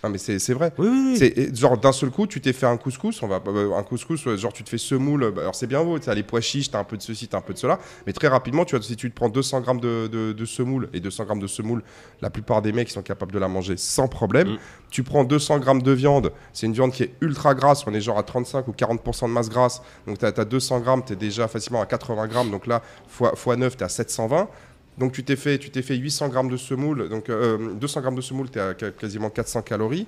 [0.05, 0.71] Non, mais c'est vrai.
[0.77, 1.19] Oui,
[1.55, 4.53] genre d'un seul coup, tu t'es fait un couscous, on va euh, un couscous, genre
[4.53, 5.31] tu te fais semoule.
[5.31, 7.27] bah, alors c'est bien beau, tu as les pois chiches, t'as un peu de ceci,
[7.27, 9.61] t'as un peu de cela, mais très rapidement, tu vois, si tu te prends 200
[9.61, 11.81] grammes de, de, de semoule et 200 grammes de semoule,
[12.21, 14.49] la plupart des mecs sont capables de la manger sans problème.
[14.49, 14.57] Mm.
[14.91, 18.01] Tu prends 200 grammes de viande, c'est une viande qui est ultra grasse, on est
[18.01, 21.15] genre à 35 ou 40% de masse grasse, donc tu as, 200 grammes, tu es
[21.15, 24.47] déjà facilement à 80 grammes, donc là, fois, fois 9, tu es à 720.
[24.97, 28.15] Donc tu t'es fait, tu t'es fait 800 grammes de semoule, donc euh, 200 grammes
[28.15, 30.07] de semoule, tu es à quasiment 400 calories.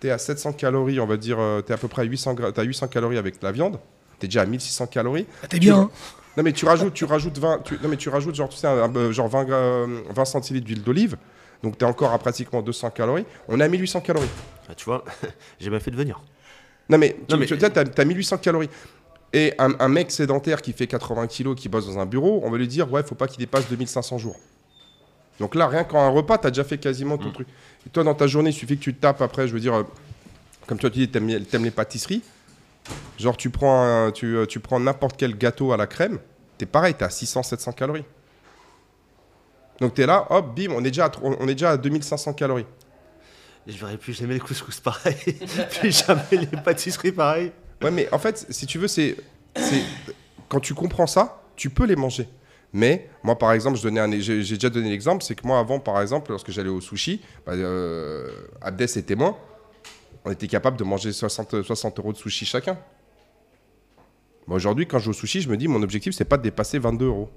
[0.00, 2.34] Tu es à 700 calories, on va dire, tu es à peu près à 800,
[2.34, 3.78] gra- t'as 800 calories avec la viande.
[4.20, 5.26] Tu es déjà à 1600 calories.
[5.42, 5.76] Ah, T'es bien.
[5.78, 5.90] hein.
[6.36, 8.66] Non mais tu rajoutes, tu rajoutes 20, tu- non mais tu rajoutes genre tu sais,
[8.66, 11.16] un- un- genre 20, gra- euh, 20 centilitres d'huile d'olive.
[11.62, 13.24] Donc tu es encore à pratiquement 200 calories.
[13.48, 14.28] On est à 1800 calories.
[14.68, 15.02] Ah, tu vois,
[15.60, 16.20] j'ai bien fait de venir.
[16.90, 18.68] Non mais tu mais- tu- t'as, t'as 1800 calories.
[19.38, 22.50] Et un, un mec sédentaire qui fait 80 kilos, qui bosse dans un bureau, on
[22.50, 24.36] va lui dire ouais, faut pas qu'il dépasse 2500 jours.
[25.38, 27.32] Donc là, rien qu'en un repas, tu as déjà fait quasiment ton Mm.
[27.32, 27.48] truc.
[27.86, 29.74] Et toi, dans ta journée, il suffit que tu te tapes après, je veux dire,
[29.74, 29.82] euh,
[30.66, 32.22] comme toi tu dis, t'aimes, t'aimes les pâtisseries.
[33.18, 36.18] Genre, tu prends, un- tu, euh, tu prends n'importe quel gâteau à la crème,
[36.56, 38.04] t'es pareil, t'es à 600-700 calories.
[39.80, 42.64] Donc t'es là, hop, bim, on est déjà à, on est déjà à 2500 calories.
[43.66, 45.14] Et je verrai plus jamais les couscous pareil,
[45.80, 47.52] plus jamais les pâtisseries pareil.
[47.82, 49.16] Ouais, mais en fait, si tu veux, c'est,
[50.48, 52.28] quand tu comprends ça, tu peux les manger.
[52.72, 56.50] Mais moi, par exemple, j'ai, déjà donné l'exemple, c'est que moi, avant, par exemple, lorsque
[56.50, 58.28] j'allais au sushi, bah, euh,
[58.60, 59.36] Abdès et témoin,
[60.24, 62.76] on était capable de manger 60, 60 euros de sushi chacun.
[64.48, 66.78] Aujourd'hui, quand je vais au sushi, je me dis, mon objectif, c'est pas de dépasser
[66.78, 67.30] 22 euros.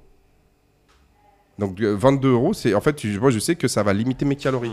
[1.57, 4.35] Donc, euh, 22 euros, c'est en fait, moi, je sais que ça va limiter mes
[4.35, 4.71] calories.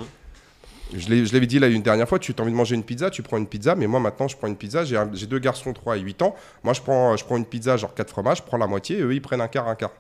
[0.94, 3.22] Je l'avais dit là une dernière fois, tu as envie de manger une pizza, tu
[3.22, 6.00] prends une pizza, mais moi maintenant je prends une pizza, j'ai deux garçons, 3 et
[6.00, 8.66] 8 ans, moi je prends, je prends une pizza genre 4 fromages, je prends la
[8.66, 9.92] moitié, eux ils prennent un quart, un quart.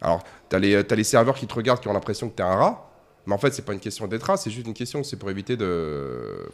[0.00, 2.54] Alors, tu as, les serveurs qui te regardent qui ont l'impression que tu es un
[2.54, 2.90] rat,
[3.26, 5.30] mais en fait c'est pas une question d'être rat, c'est juste une question, c'est pour
[5.30, 6.48] éviter de,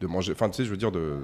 [0.00, 1.20] de, manger, enfin tu sais, je veux dire de,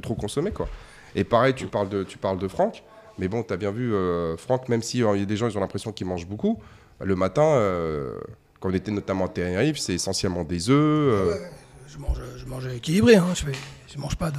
[0.00, 0.68] trop consommer quoi.
[1.14, 2.82] Et pareil, tu parles de, tu parles de Franck,
[3.18, 5.48] mais bon, tu as bien vu, euh, Franck, même si euh, y a des gens
[5.48, 6.60] ils ont l'impression qu'il mange beaucoup,
[7.00, 8.18] le matin, euh,
[8.60, 10.74] quand on était notamment à Tenerife, c'est essentiellement des œufs.
[10.78, 11.50] euh, Ouais,
[11.88, 13.16] je, mange, je mange équilibré.
[13.16, 13.28] Hein.
[13.34, 13.52] Je, fais,
[13.92, 14.38] je mange pas de.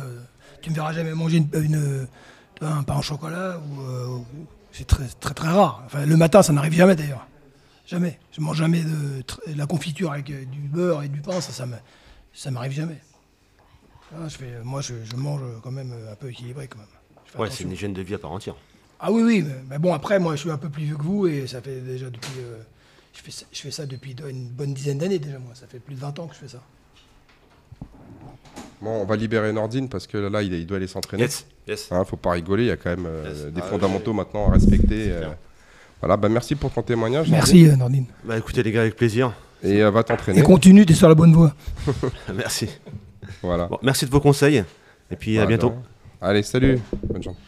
[0.62, 2.08] Tu me verras jamais manger une,
[2.62, 3.82] un pain au chocolat ou.
[3.82, 4.26] euh, ou-
[4.72, 5.82] c'est très, très très rare.
[5.88, 7.26] Enfin, le matin, ça n'arrive jamais d'ailleurs.
[7.88, 8.20] Jamais.
[8.32, 9.24] Je mange jamais de,
[9.56, 11.40] la confiture avec euh, du beurre et du pain.
[11.42, 11.76] Ça, ça me-
[12.34, 12.98] ça m'arrive jamais.
[14.14, 16.88] Ah, je fais, moi, je, je mange quand même un peu équilibré quand même.
[17.42, 18.56] Ouais, c'est une hygiène de vie à part entière.
[19.00, 21.04] Ah oui, oui, mais, mais bon, après, moi, je suis un peu plus vieux que
[21.04, 22.40] vous et ça fait déjà depuis.
[22.40, 22.58] euh,
[23.18, 25.52] je, fais ça, je fais ça depuis une bonne dizaine d'années déjà, moi.
[25.56, 26.62] Ça fait plus de 20 ans que je fais ça.
[28.82, 31.24] Bon, on va libérer Nordine parce que là, il, il doit aller s'entraîner.
[31.24, 31.92] Yes, yes.
[31.92, 33.54] Hein, faut pas rigoler, il y a quand même euh, Yes.
[33.54, 35.12] des Ah, fondamentaux oui, maintenant à respecter.
[35.12, 35.30] euh.
[36.00, 37.30] voilà, bah merci pour ton témoignage.
[37.30, 38.06] Merci, euh, Nordine.
[38.24, 39.34] Bah écoutez les gars, avec plaisir.
[39.64, 40.44] Et euh, va Et t'entraîner.
[40.44, 41.56] continue, t'es sur la bonne voie.
[42.36, 42.70] Merci.
[43.42, 43.66] Voilà.
[43.66, 44.64] Bon, merci de vos conseils.
[45.12, 45.74] Et puis à bientôt.
[46.22, 46.80] Allez, salut.
[47.04, 47.40] Bonne journée.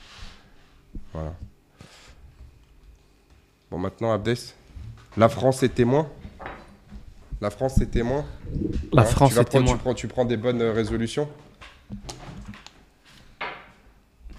[1.14, 1.34] Voilà.
[3.70, 4.36] Bon, maintenant, Abdes.
[5.18, 6.08] La France est témoin.
[7.42, 8.26] La France est témoin.
[8.94, 9.74] La Hein, France est prendre- témoin.
[9.74, 11.28] Tu prends, tu prends des bonnes euh, résolutions.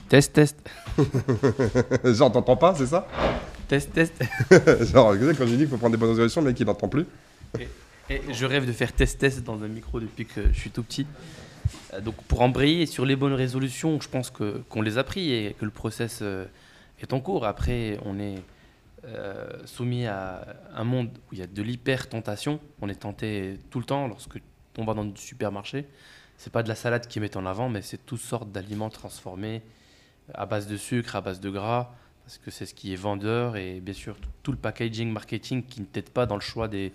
[0.08, 0.56] Test, test,
[2.04, 3.06] Genre, t'entends pas, c'est ça?
[3.68, 4.14] Test, test.
[4.92, 7.06] Genre, quand je dis qu'il faut prendre des bonnes résolutions, le mec, il n'entend plus.
[8.08, 11.06] Et je rêve de faire test-test dans un micro depuis que je suis tout petit.
[11.94, 15.32] Euh, Donc pour embrayer sur les bonnes résolutions, je pense que qu'on les a pris
[15.32, 16.44] et que le process euh,
[17.00, 17.46] est en cours.
[17.46, 18.42] Après, on est
[19.04, 22.60] euh, soumis à un monde où il y a de l'hyper-tentation.
[22.82, 24.38] On est tenté tout le temps lorsque
[24.76, 25.86] on va dans du supermarché.
[26.36, 29.62] C'est pas de la salade qui met en avant, mais c'est toutes sortes d'aliments transformés
[30.34, 33.56] à base de sucre, à base de gras, parce que c'est ce qui est vendeur
[33.56, 36.92] et bien sûr tout- le packaging marketing qui ne t'aide pas dans le choix des,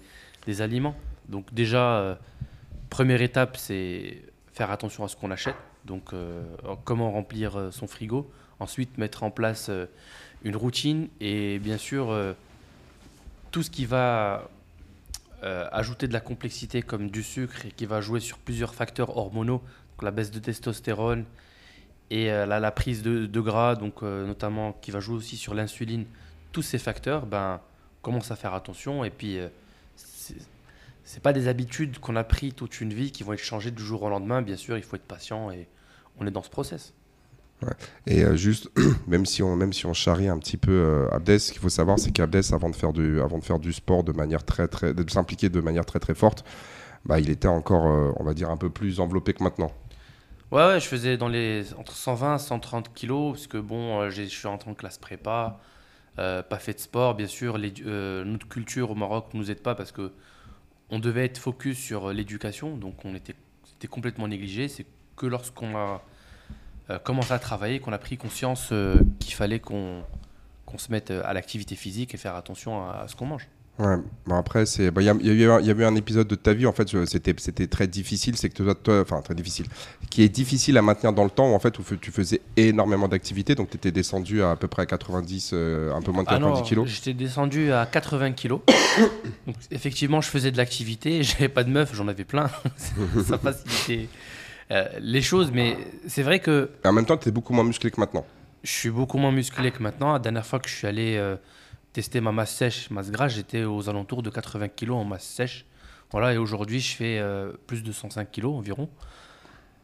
[0.61, 0.95] aliments.
[1.27, 2.15] Donc déjà, euh,
[2.91, 4.21] première étape, c'est
[4.53, 5.55] faire attention à ce qu'on achète.
[5.85, 6.43] Donc euh,
[6.83, 8.31] comment remplir son frigo.
[8.59, 9.71] Ensuite, mettre en place
[10.45, 12.33] une routine et bien sûr euh,
[13.51, 14.47] tout ce qui va
[15.43, 19.17] euh, ajouter de la complexité comme du sucre et qui va jouer sur plusieurs facteurs
[19.17, 21.25] hormonaux, donc la baisse de testostérone
[22.11, 26.05] et euh, la, prise de, de gras, donc notamment qui va jouer aussi sur l'insuline.
[26.51, 27.59] Tous ces facteurs, ben,
[28.01, 29.39] commence à faire attention et puis
[31.03, 33.81] c'est pas des habitudes qu'on a pris toute une vie qui vont être changées du
[33.81, 34.43] jour au lendemain.
[34.43, 35.67] Bien sûr, il faut être patient et
[36.19, 36.93] on est dans ce process.
[38.07, 38.69] Et euh, juste,
[39.07, 41.69] même si on, même si on charrie un petit peu euh, Abdes, ce qu'il faut
[41.69, 44.67] savoir, c'est qu'Abdes, avant de faire du, avant de faire du sport de manière très,
[44.67, 46.43] très, de s'impliquer de manière très, très forte,
[47.05, 49.71] bah, il était encore, euh, on va dire, un peu plus enveloppé que maintenant.
[50.51, 54.09] Ouais, ouais, je faisais dans les entre 120 et 130 kilos parce que bon, euh,
[54.09, 55.59] je suis en train de classe prépa,
[56.15, 57.57] pas fait de sport, bien sûr.
[57.85, 60.11] euh, notre culture au Maroc nous aide pas parce que
[60.91, 64.67] on devait être focus sur l'éducation, donc on était c'était complètement négligé.
[64.67, 64.85] C'est
[65.17, 66.01] que lorsqu'on a
[67.03, 70.01] commencé à travailler qu'on a pris conscience euh, qu'il fallait qu'on
[70.65, 73.47] qu'on se mette euh, à l'activité physique et faire attention à, à ce qu'on mange.
[73.77, 75.73] Ouais, bon après, c'est, bah, il y, a- il y a eu un- y a
[75.73, 78.73] eu un épisode de ta vie, en fait, c'était, c'était très difficile, c'est que toi,
[78.73, 79.65] toi- enfin, très difficile,
[80.09, 83.53] qui est difficile à maintenir dans le temps, en fait, où tu faisais énormément d'activités,
[83.53, 86.29] donc tu étais descendu à, à peu près à 90, euh, un peu moins de
[86.29, 86.87] Ah 90 non, kilos.
[86.87, 88.61] j'étais descendu à 80 kilos.
[89.45, 92.49] Donc, effectivement, je faisais de l'activité, j'avais pas de meuf, j'en avais plein.
[93.27, 94.07] Ça facilitait
[94.71, 97.63] euh, les choses, mais c'est vrai que Et en même temps, tu es beaucoup moins
[97.63, 98.25] musclé que maintenant.
[98.63, 100.13] je suis beaucoup moins musclé que maintenant.
[100.13, 101.35] La dernière fois que je suis allé euh,
[101.93, 105.65] tester ma masse sèche, masse grasse, j'étais aux alentours de 80 kilos en masse sèche.
[106.11, 108.89] Voilà, et aujourd'hui, je fais euh, plus de 105 kilos environ.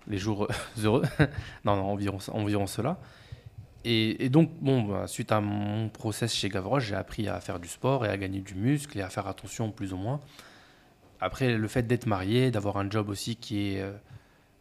[0.07, 0.47] Les jours
[0.83, 1.03] heureux.
[1.65, 2.97] non, non, environ, environ cela.
[3.83, 7.59] Et, et donc, bon, bah, suite à mon process chez Gavroche, j'ai appris à faire
[7.59, 10.19] du sport et à gagner du muscle et à faire attention plus ou moins.
[11.19, 13.83] Après, le fait d'être marié, d'avoir un job aussi qui est,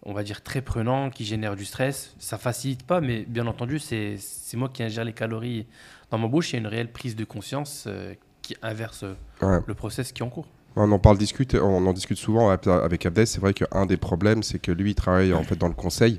[0.02, 3.78] on va dire, très prenant, qui génère du stress, ça facilite pas, mais bien entendu,
[3.78, 4.16] c'est
[4.54, 5.66] moi qui ingère les calories
[6.10, 6.50] dans ma bouche.
[6.50, 9.58] Il y a une réelle prise de conscience euh, qui inverse euh, Ouais.
[9.66, 10.46] le process qui est en cours.
[10.76, 13.24] On en parle, discute, on en discute souvent avec- Abdes.
[13.26, 16.18] C'est vrai qu'un des problèmes, c'est que lui, il travaille en fait dans le conseil,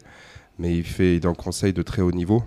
[0.60, 2.44] mais il fait dans le conseil de très haut niveau,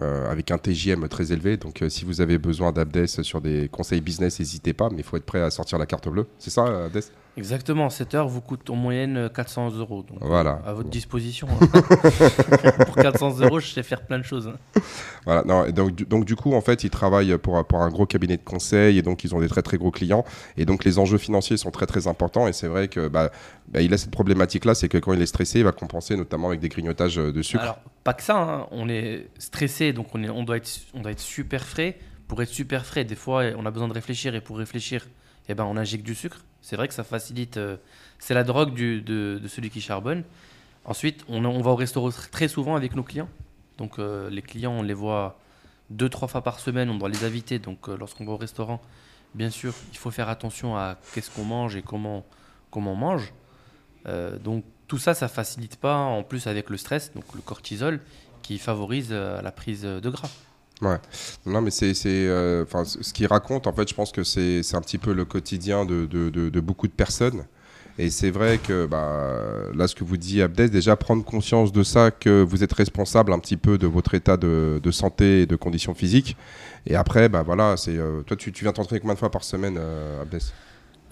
[0.00, 1.58] euh, avec un TJM très élevé.
[1.58, 5.04] Donc, euh, si vous avez besoin d'Abdes sur des conseils business, n'hésitez pas, mais il
[5.04, 6.26] faut être prêt à sortir la carte bleue.
[6.38, 7.04] C'est ça, Abdes?
[7.38, 10.02] Exactement, cette heure vous coûte en moyenne euh, 400 euros.
[10.02, 10.60] Donc, Voilà.
[10.66, 11.48] à votre disposition.
[11.50, 11.82] hein.
[12.86, 14.48] Pour 400 euros, je sais faire plein de choses.
[14.48, 14.80] hein.
[15.24, 18.04] Voilà, non, donc, du- donc du coup, en fait, ils travaillent pour, pour un gros
[18.04, 20.24] cabinet de conseil et donc ils ont des très très gros clients.
[20.58, 22.48] Et donc les enjeux financiers sont très très importants.
[22.48, 23.30] Et c'est vrai que bah,
[23.68, 26.48] bah, il a cette problématique-là, c'est que quand il est stressé, il va compenser notamment
[26.48, 27.62] avec des grignotages euh, de sucre.
[27.62, 31.00] Alors, pas que ça, hein, on est stressé, donc on, est, on, doit être, on
[31.00, 31.98] doit être super frais.
[32.28, 35.06] Pour être super frais, des fois, on a besoin de réfléchir, et pour réfléchir,
[35.48, 36.38] eh ben, on injecte du sucre.
[36.62, 37.56] C'est vrai que ça facilite.
[37.56, 37.76] euh,
[38.18, 40.22] c'est la drogue de, celui qui charbonne.
[40.84, 43.28] Ensuite, on, va au restaurant très souvent avec nos clients.
[43.78, 45.38] Donc, euh, les clients, on les voit
[45.90, 47.58] deux, trois fois par semaine, on doit les inviter.
[47.58, 48.80] Donc, euh, lorsqu'on va au restaurant,
[49.34, 52.24] bien sûr, il faut faire attention à qu'est-ce qu'on mange et comment,
[52.70, 53.32] comment on mange.
[54.42, 58.00] Donc, tout ça, ça facilite pas, en plus avec le stress, donc le cortisol,
[58.42, 60.28] qui favorise la prise de gras.
[61.46, 64.98] Non, mais c'est, euh, ce qu'il raconte, en fait, je pense que c'est, un petit
[64.98, 67.44] peu le quotidien de, beaucoup de personnes.
[67.98, 69.34] Et c'est vrai que bah,
[69.74, 73.32] là, ce que vous dit Abdes, déjà prendre conscience de ça, que vous êtes responsable
[73.32, 76.36] un petit peu de votre état de, santé et de conditions physiques.
[76.86, 80.22] Et après, bah voilà, euh, toi, tu, viens t'entraîner combien de fois par semaine, euh,
[80.22, 80.40] Abdes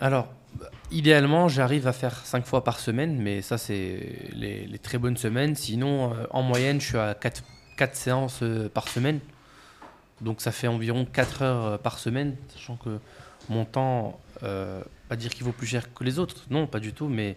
[0.00, 0.28] Alors,
[0.90, 5.54] idéalement, j'arrive à faire 5 fois par semaine, mais ça, c'est les, très bonnes semaines.
[5.54, 7.42] Sinon, euh, en moyenne, je suis à 4,
[7.94, 9.20] séances euh, par semaine.
[10.20, 12.98] Donc, ça fait environ 4 heures euh, par semaine, sachant que
[13.48, 16.92] mon temps, euh, pas dire qu'il vaut plus cher que les autres, non, pas du
[16.92, 17.36] tout, mais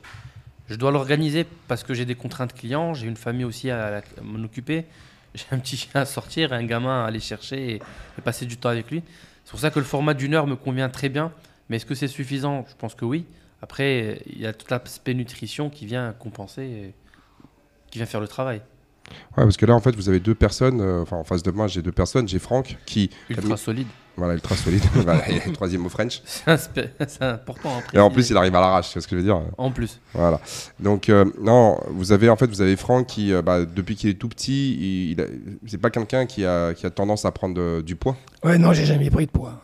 [0.69, 4.43] je dois l'organiser parce que j'ai des contraintes clients, j'ai une famille aussi à, m'en
[4.43, 4.85] occuper,
[5.35, 8.57] j'ai un petit chien à sortir, un gamin à aller chercher et, et passer du
[8.57, 9.01] temps avec lui.
[9.45, 11.31] C'est pour ça que le format d'une heure me convient très bien.
[11.69, 12.65] Mais est-ce que c'est suffisant?
[12.69, 13.25] Je pense que oui.
[13.61, 16.93] Après, il y a tout l'aspect nutrition qui vient compenser, et
[17.89, 18.61] qui vient faire le travail.
[19.37, 21.51] Ouais, parce que là, en fait, vous avez deux personnes, euh, enfin, en face de
[21.51, 22.27] moi, j'ai deux personnes.
[22.27, 23.87] J'ai Franck qui, Ultra solide.
[24.15, 26.21] voilà, ultra solide, voilà, et troisième au French.
[26.47, 27.69] C'est important.
[27.93, 29.41] à Et en plus, il arrive à l'arrache, c'est ce que je veux dire?
[29.57, 29.99] En plus.
[30.13, 30.39] Voilà.
[30.79, 34.09] Donc euh, non, vous avez en fait vous avez Franck qui euh, bah, depuis qu'il
[34.09, 35.25] est tout petit, il, il a-
[35.67, 38.15] c'est pas quelqu'un qui a, qui a tendance à prendre de- du poids?
[38.43, 39.61] Ouais, non, j'ai jamais pris de poids.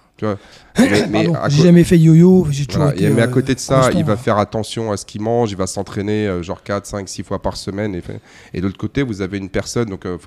[0.78, 2.48] Mais, mais Pardon, à j'ai jamais fait yo-yo.
[2.74, 2.94] Voilà.
[2.98, 5.58] mais à euh, côté de ça, il va faire attention à ce qu'il mange, il
[5.58, 7.96] va s'entraîner euh, genre 4, 5, 6 fois par semaine.
[7.96, 8.02] Et,
[8.54, 10.18] et de l'autre côté, vous avez une personne donc, euh,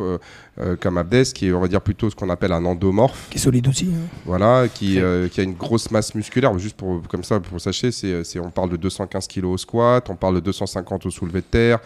[0.60, 3.28] euh, comme Abdes qui est on va dire plutôt ce qu'on appelle un endomorphe.
[3.30, 3.86] Qui est solide aussi.
[3.86, 4.06] hein.
[4.26, 6.58] Voilà, qui, euh, a une grosse masse musculaire.
[6.58, 10.08] Juste pour comme ça, pour sachiez, c'est, c'est- on parle de 215 kg au squat,
[10.10, 11.78] on parle de 250 au soulevé de terre.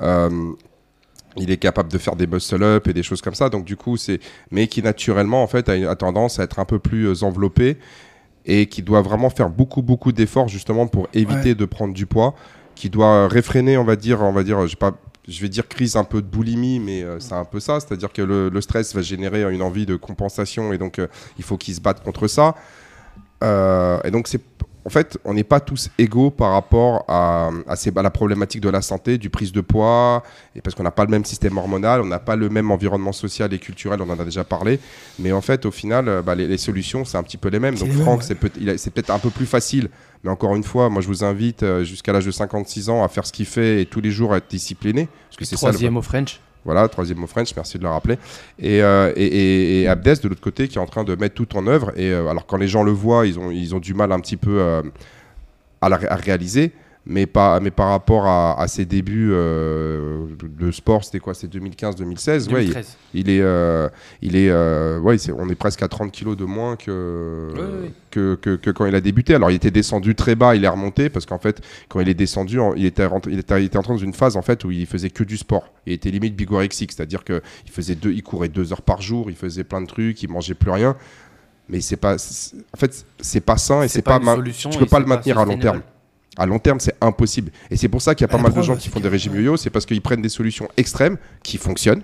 [0.00, 0.28] Euh,
[1.36, 3.48] il est capable de faire des muscle-up et des choses comme ça.
[3.48, 4.18] Donc du coup, c'est
[4.50, 7.22] mais qui naturellement en fait a, une- a tendance à être un peu plus euh,
[7.24, 7.76] enveloppé
[8.46, 11.54] et qui doit vraiment faire beaucoup beaucoup d'efforts justement pour éviter Ouais.
[11.54, 12.34] de prendre du poids,
[12.74, 14.92] qui doit réfréner, on va dire, on va dire, je pas.
[15.30, 17.80] Je vais dire crise un peu de boulimie, mais euh, c'est un peu ça.
[17.80, 21.44] C'est-à-dire que le, le stress va générer une envie de compensation et donc euh, il
[21.44, 22.54] faut qu'il se batte contre ça.
[23.44, 24.40] Euh, et donc, c'est,
[24.88, 28.62] en fait, on n'est pas tous égaux par rapport à, à, ces- à la problématique
[28.62, 30.22] de la santé, du prise de poids,
[30.56, 33.12] et parce qu'on n'a pas le même système hormonal, on n'a pas le même environnement
[33.12, 34.80] social et culturel, on en a déjà parlé.
[35.18, 37.58] Mais en fait, au final, euh, bah, les, les solutions, c'est un petit peu les
[37.58, 37.74] mêmes.
[37.74, 39.90] Donc, Franck, c'est, peut-être un peu plus facile.
[40.24, 43.08] Mais encore une fois, moi, je vous invite euh, jusqu'à l'âge de 56 ans à
[43.08, 45.08] faire ce qu'il fait et tous les jours à être discipliné.
[45.28, 46.40] Parce que c'est ça le- Troisième au French.
[46.68, 48.18] Voilà, troisième mot French, merci de le rappeler.
[48.58, 51.56] Et, euh, et, et- Abdes, de l'autre côté, qui est en train de mettre tout
[51.56, 51.92] en œuvre.
[51.96, 54.20] Et euh, alors, quand les gens le voient, ils ont, ils ont du mal un
[54.20, 54.82] petit peu euh,
[55.80, 56.72] à, à réaliser.
[57.10, 61.32] Mais, pas, mais par rapport à, à ses débuts euh, de sport, c'était quoi?
[61.32, 62.96] C'est 2015-2016 ouais, il, 2013.
[63.14, 63.88] il est, euh,
[64.20, 67.48] il est, euh, ouais, c'est- on est presque à 30 kilos de moins que,
[68.10, 69.34] que, que, que quand il a débuté.
[69.34, 72.14] Alors il était descendu très bas, il est remonté parce qu'en fait, quand il est
[72.14, 74.62] descendu, en- il était, rentré- il était, il était entré dans une phase en fait
[74.64, 75.72] où il faisait que du sport.
[75.86, 79.30] Il était limite bigorexique, c'est-à-dire que il faisait deux, il courait deux heures par jour,
[79.30, 80.94] il faisait plein de trucs, il mangeait plus rien.
[81.70, 84.34] Mais c'est pas, en fait, c'est pas sain et c'est pas, une ma-
[84.72, 85.82] tu peux pas le maintenir à long terme.
[86.38, 87.50] À long terme, c'est impossible.
[87.70, 89.34] Et c'est pour ça qu'il y a pas mal de gens qui font des régimes
[89.34, 92.02] yo-yo, c'est parce qu'ils prennent des solutions extrêmes qui fonctionnent,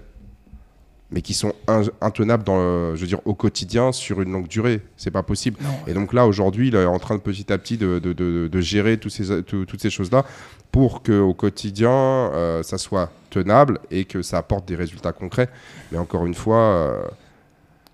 [1.11, 4.49] mais qui sont in- intenables dans, le- je veux dire, au quotidien sur une longue
[4.49, 4.81] durée.
[4.97, 5.59] C'est pas possible.
[5.63, 5.69] Non.
[5.87, 8.49] Et donc là, aujourd'hui, il est en train de petit à petit de, de- de-
[8.51, 10.25] de gérer tous ces, tout- toutes ces choses-là
[10.73, 15.49] pour qu'au quotidien, euh, ça soit tenable et que ça apporte des résultats concrets.
[15.93, 17.03] Mais encore une fois, euh,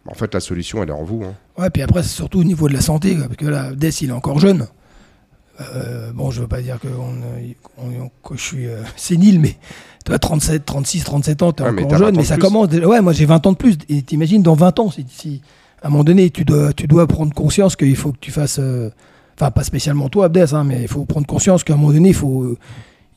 [0.07, 1.23] en fait, la solution, elle est en vous.
[1.25, 1.35] hein.
[1.59, 4.09] Ouais, puis après, c'est surtout au niveau de la santé, parce que là, Dess, il
[4.09, 4.67] est encore jeune.
[5.61, 9.57] Euh, bon, je veux pas dire que, on, que je suis euh, sénile, mais
[10.05, 12.35] tu vois, 37, 36, 37 ans, tu es Ouais, mais encore 20 jeune, mais ça
[12.35, 12.43] plus.
[12.43, 12.69] commence.
[12.69, 15.43] déjà- Ouais, moi j'ai 20 ans de plus, et t'imagines dans 20 ans, si, si
[15.83, 18.59] à un moment donné, tu dois, tu dois prendre conscience qu'il faut que tu fasses.
[18.59, 18.91] euh,
[19.39, 22.11] Enfin, pas spécialement toi, Abdes, hein, mais il faut prendre conscience qu'à un moment donné,
[22.11, 22.59] il faut, euh,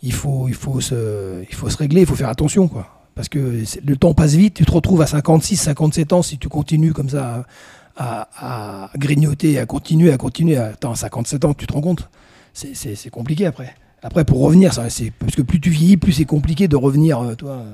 [0.01, 2.87] il faut, il faut, se, il faut se régler, il faut faire attention, quoi.
[3.13, 6.47] Parce que le temps passe vite, tu te retrouves à 56, 57 ans si tu
[6.47, 7.45] continues comme ça
[7.97, 10.55] à, à, à grignoter, à continuer, à continuer.
[10.55, 12.09] Attends, à 57 ans, tu te rends compte?
[12.53, 13.73] C'est- C'est c'est compliqué après.
[14.01, 17.19] Après, pour revenir, ça, c'est parce que plus tu vieillis, plus c'est compliqué de revenir,
[17.21, 17.73] euh, toi, euh,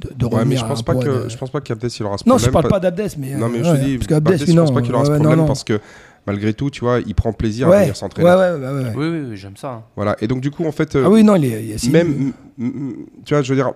[0.00, 0.46] de, de Ouais, revenir.
[0.48, 2.46] mais je pense pas que de- je pense pas qu'Abdes il aura ce Non, problème.
[2.46, 3.34] je parle pa- pas d'Abdes, mais.
[3.34, 4.82] Non, mais euh, je ouais, te dis, parce que Abdes, Abdes, je non, pense pas
[4.82, 5.46] qu'il aura ouais, ce problème non, non.
[5.46, 5.80] parce que
[6.26, 8.28] malgré tout, tu vois, il prend plaisir à venir s'entraîner.
[8.28, 8.92] ouais, ouais, ouais, ouais.
[8.96, 9.70] Oui, oui, oui, j'aime ça.
[9.72, 9.82] hein.
[9.96, 10.16] Voilà.
[10.20, 11.64] Et donc du coup, en fait, euh, Ah oui, non, il est.
[11.64, 12.32] il est même,
[13.24, 13.72] tu vois, je veux dire,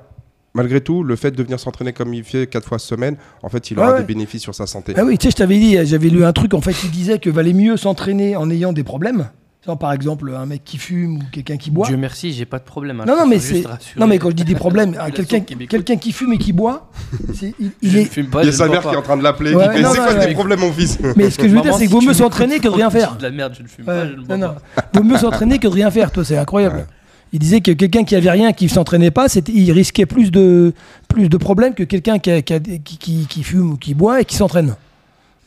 [0.54, 3.70] malgré tout, le fait de venir s'entraîner comme il fait quatre fois semaine, en fait,
[3.72, 3.98] il aura ouais.
[3.98, 4.94] des bénéfices sur sa santé.
[4.96, 7.18] Ah oui, tu sais, je t'avais dit, j'avais lu un truc, en fait, il disait
[7.18, 9.28] que valait mieux s'entraîner en ayant des problèmes.
[9.66, 11.86] Genre, par exemple, un mec qui fume ou quelqu'un qui boit.
[11.86, 13.00] Dieu merci, j'ai pas de problème.
[13.00, 13.62] hein, Non, non, mais c'est.
[13.98, 16.90] Non, mais quand je dis des problèmes, quelqu'un quelqu'un qui fume et qui boit,
[17.34, 18.04] c'est- il, est.
[18.04, 19.68] ne fume pas, Il y a sa mère qui est en train de l'appeler, Ouais,
[19.68, 20.98] qui fait non, C'est quoi tes problèmes, mon fils?
[21.14, 22.88] Mais ce que je veux dire, c'est que vaut mieux me s'entraîner que de rien
[22.88, 23.16] faire.
[23.16, 24.54] De la merde, je ne fume Ouais, pas, je ne bois non, non.
[24.74, 24.82] pas.
[24.94, 26.76] Vaut mieux s'entraîner que de rien faire, toi, c'est incroyable.
[26.76, 26.86] Ouais.
[27.34, 30.30] Il disait que quelqu'un qui avait rien, qui ne s'entraînait pas, c'était- il risquait plus
[30.32, 30.72] de,
[31.06, 34.74] plus de problèmes que quelqu'un qui fume ou qui boit et qui s'entraîne.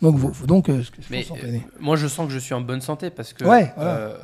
[0.04, 3.10] Donc, faut donc euh, Mais euh, moi, je sens que je suis en bonne santé
[3.10, 3.92] parce que Ouais, voilà.
[3.92, 4.18] euh,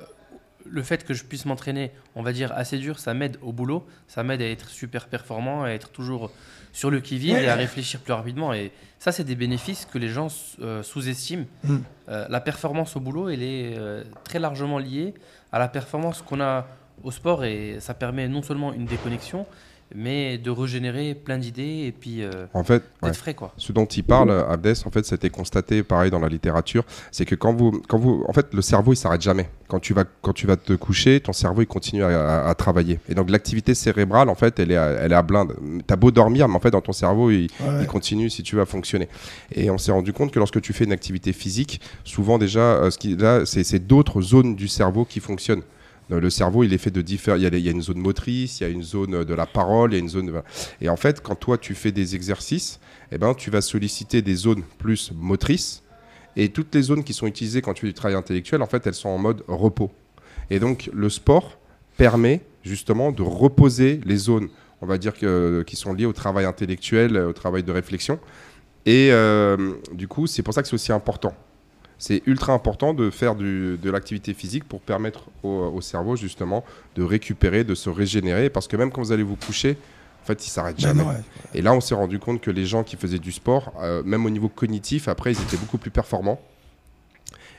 [0.69, 3.87] le fait que je puisse m'entraîner, on va dire assez dur, ça m'aide au boulot,
[4.07, 6.31] ça m'aide à être super performant, à être toujours
[6.73, 7.45] sur le qui-vive Ouais.
[7.45, 8.53] et à réfléchir plus rapidement.
[8.53, 10.27] Et ça, c'est des bénéfices que les gens
[10.61, 11.45] euh, sous-estiment.
[11.63, 11.77] Mm.
[12.09, 15.13] Euh, la performance au boulot, elle est euh, très largement liée
[15.51, 16.67] à la performance qu'on a
[17.03, 19.45] au sport et ça permet non seulement une déconnexion,
[19.95, 23.13] mais de régénérer plein d'idées et puis euh, En fait, d'être ouais.
[23.13, 23.53] frais quoi.
[23.57, 27.35] ce dont il parle, Abdes, en fait, c'était constaté pareil dans la littérature, c'est que
[27.35, 29.49] quand vous, quand vous, en fait, le cerveau, il s'arrête jamais.
[29.67, 32.07] Quand tu vas, quand tu vas te coucher, ton cerveau, il continue à,
[32.45, 32.99] à- à travailler.
[33.09, 35.53] Et donc, l'activité cérébrale, en fait, elle est, à, elle est à blinde.
[35.87, 37.81] T'as beau dormir, mais en fait, dans ton cerveau, il, Ouais.
[37.81, 39.07] il continue si tu veux à fonctionner.
[39.51, 42.89] Et on s'est rendu compte que lorsque tu fais une activité physique, souvent déjà, euh,
[42.91, 45.63] ce qui, là, c'est c'est d'autres zones du cerveau qui fonctionnent.
[46.11, 47.37] Euh, Le cerveau, il est fait de différents.
[47.37, 49.95] Il, y a une zone motrice, il y a une zone de la parole, il
[49.95, 50.27] y a une zone.
[50.27, 50.33] de-
[50.81, 52.79] Et en fait, quand toi tu fais des exercices,
[53.11, 55.83] eh ben, tu vas solliciter des zones plus motrices.
[56.35, 58.85] Et toutes les zones qui sont utilisées quand tu fais du travail intellectuel, en fait,
[58.87, 59.91] elles sont en mode repos.
[60.49, 61.57] Et donc, le sport
[61.97, 64.47] permet justement de reposer les zones,
[64.81, 68.19] on va dire, que, qui sont liées au travail intellectuel, au travail de réflexion.
[68.85, 71.33] Et euh, du coup, c'est pour ça que c'est aussi important.
[71.99, 76.63] C'est ultra important de faire du- de l'activité physique pour permettre au, au cerveau justement
[76.95, 78.49] de récupérer, de se régénérer.
[78.49, 79.77] Parce que même quand vous allez vous coucher,
[80.23, 81.03] en fait, il s'arrête jamais.
[81.03, 81.13] ouais.
[81.53, 84.25] Et là, on s'est rendu compte que les gens qui faisaient du sport, euh, même
[84.25, 86.39] au niveau cognitif, après, ils étaient beaucoup plus performants.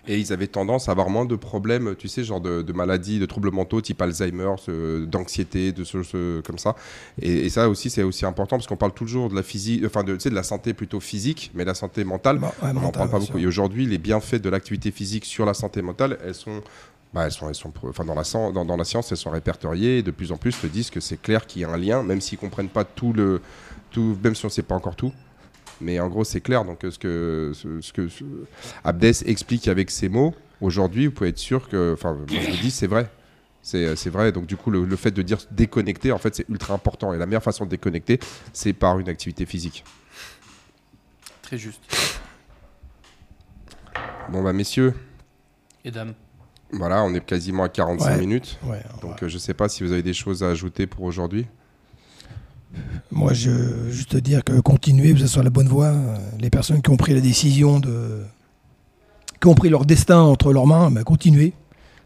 [0.09, 3.19] Et ils avaient tendance à avoir moins de problèmes, tu sais, genre de, de maladies,
[3.19, 4.55] de troubles mentaux, type Alzheimer,
[5.07, 6.77] d'anxiété, de ce, ce- comme ça.
[7.21, 10.03] Et, et ça aussi, c'est aussi important parce qu'on parle toujours de la physique, enfin,
[10.05, 12.91] de, tu sais, de la santé plutôt physique, mais la santé mentale, ouais, on n'en
[12.93, 13.39] parle pas beaucoup.
[13.39, 16.63] Et aujourd'hui, les bienfaits de l'activité physique sur la santé mentale, elles sont,
[17.13, 19.31] bah, elles sont, elles sont, enfin, dans la, san- dans, dans la science, elles sont
[19.31, 19.99] répertoriées.
[19.99, 22.03] Et de plus en plus, te disent que c'est clair qu'il y a un lien,
[22.03, 23.41] même s'ils comprennent pas tout le,
[23.91, 25.13] tout, même si on sait pas encore tout.
[25.81, 26.65] Mais en gros, c'est clair.
[26.65, 28.25] Donc, euh, ce que, ce, ce que ce-
[28.85, 32.57] Abdes explique avec ses mots, aujourd'hui, vous pouvez être sûr que, enfin, moi, je le
[32.59, 33.11] dis, c'est vrai.
[33.63, 34.33] C'est euh, c'est vrai.
[34.33, 37.13] Donc, du coup, le, le fait de dire déconnecter, en fait, c'est ultra important.
[37.15, 38.19] Et la meilleure façon de déconnecter,
[38.53, 39.85] c'est par une activité physique.
[41.43, 41.83] Très juste.
[44.31, 44.95] Bon, bah, messieurs,
[45.85, 46.15] Et dame.
[46.73, 48.19] voilà, on est quasiment à 45 Ouais.
[48.19, 48.59] minutes.
[48.65, 51.47] Ouais, Donc, euh, je sais pas si vous avez des choses à ajouter pour aujourd'hui.
[53.11, 55.87] Moi, je veux juste te dire que continuez, vous êtes sur la bonne voie.
[55.89, 58.21] Euh, Les personnes qui ont pris la décision de.
[59.41, 61.53] qui ont pris leur destin entre leurs mains, ben, continuez.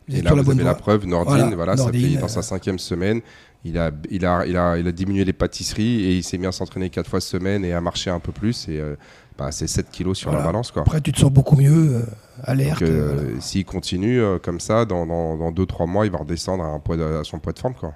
[0.08, 0.80] Vous Et êtes là, sur la vous bonne avez la voie.
[0.80, 3.20] preuve, Nordine, Voilà, voilà, ça fait dans euh, sa cinquième semaine.
[3.66, 6.46] Il a, il, a, il, a, il a diminué les pâtisseries et il s'est mis
[6.46, 8.68] à s'entraîner quatre fois semaine et à marcher un peu plus.
[8.68, 8.94] Et euh,
[9.38, 10.44] bah, c'est 7 kilos sur Voilà.
[10.44, 10.70] la balance.
[10.70, 10.82] Quoi.
[10.82, 12.02] Après, tu te sens beaucoup mieux, euh,
[12.42, 12.82] alerte.
[12.82, 13.40] Euh, euh, voilà.
[13.40, 16.62] S'il continue euh, comme ça, dans 2-3 dans, dans deux, trois mois, il va redescendre
[16.62, 17.74] à, un poids de- à son poids de forme.
[17.74, 17.94] Quoi.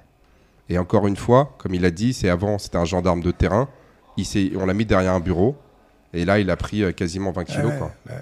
[0.69, 3.67] Et encore une fois, comme il a dit, c'est avant, c'était un gendarme de terrain.
[4.17, 5.57] Il on l'a mis derrière un bureau.
[6.13, 7.71] Et là, il a pris euh, quasiment 20 kilos.
[7.71, 7.91] Ouais, quoi.
[8.09, 8.15] ouais.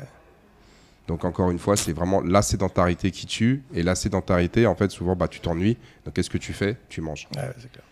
[1.07, 3.63] Donc encore une fois, c'est vraiment la sédentarité qui tue.
[3.73, 5.77] Et la sédentarité, en fait, souvent, bah, tu t'ennuies.
[6.05, 6.77] Donc qu'est-ce que tu fais?
[6.89, 7.27] Tu manges.
[7.35, 7.83] Ouais, c'est clair.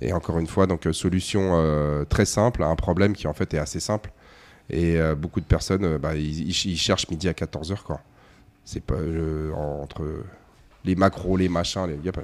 [0.00, 3.32] Et encore une fois, donc euh, solution euh, très simple à un problème qui en
[3.32, 4.10] fait est assez simple.
[4.70, 7.82] Et euh, beaucoup de personnes, euh, bah, ils, cherchent midi à 14h.
[7.82, 8.00] quoi.
[8.64, 10.04] C'est pas en- entre
[10.84, 11.96] les macros, les machins, les...
[12.04, 12.22] y a pas-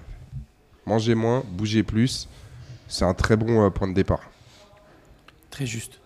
[0.87, 2.29] Mangez moins, bougez plus.
[2.89, 4.21] C'est un très bon euh, point de départ.
[5.51, 6.01] Très juste.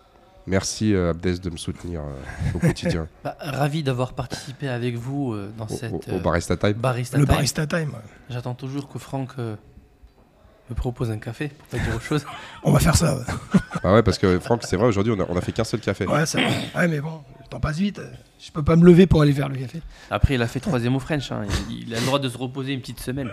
[0.46, 3.08] Merci euh, Abdes de me soutenir euh, au quotidien.
[3.22, 6.72] Bah, ravi d'avoir participé avec vous euh, dans au, cette au- au Barista Time.
[6.74, 7.34] barista Le time.
[7.34, 7.92] barista time.
[8.28, 9.56] J'attends toujours que Franck euh,
[10.68, 12.26] me propose un café pour pas dire autre chose.
[12.62, 13.16] On va faire ça.
[13.16, 13.22] Ouais,
[13.82, 15.80] Ah ouais, parce que Franck, c'est vrai, aujourd'hui, on a, on a fait qu'un seul
[15.80, 16.06] café.
[16.06, 16.54] ouais, c'est vrai.
[16.76, 17.22] Ouais, mais bon,
[17.54, 18.00] temps passe vite.
[18.44, 19.80] Je peux pas me lever pour aller faire le café.
[20.10, 21.32] Après, il a fait troisième au French.
[21.32, 21.42] hein.
[21.70, 23.30] Il, il a le droit de se reposer une petite semaine.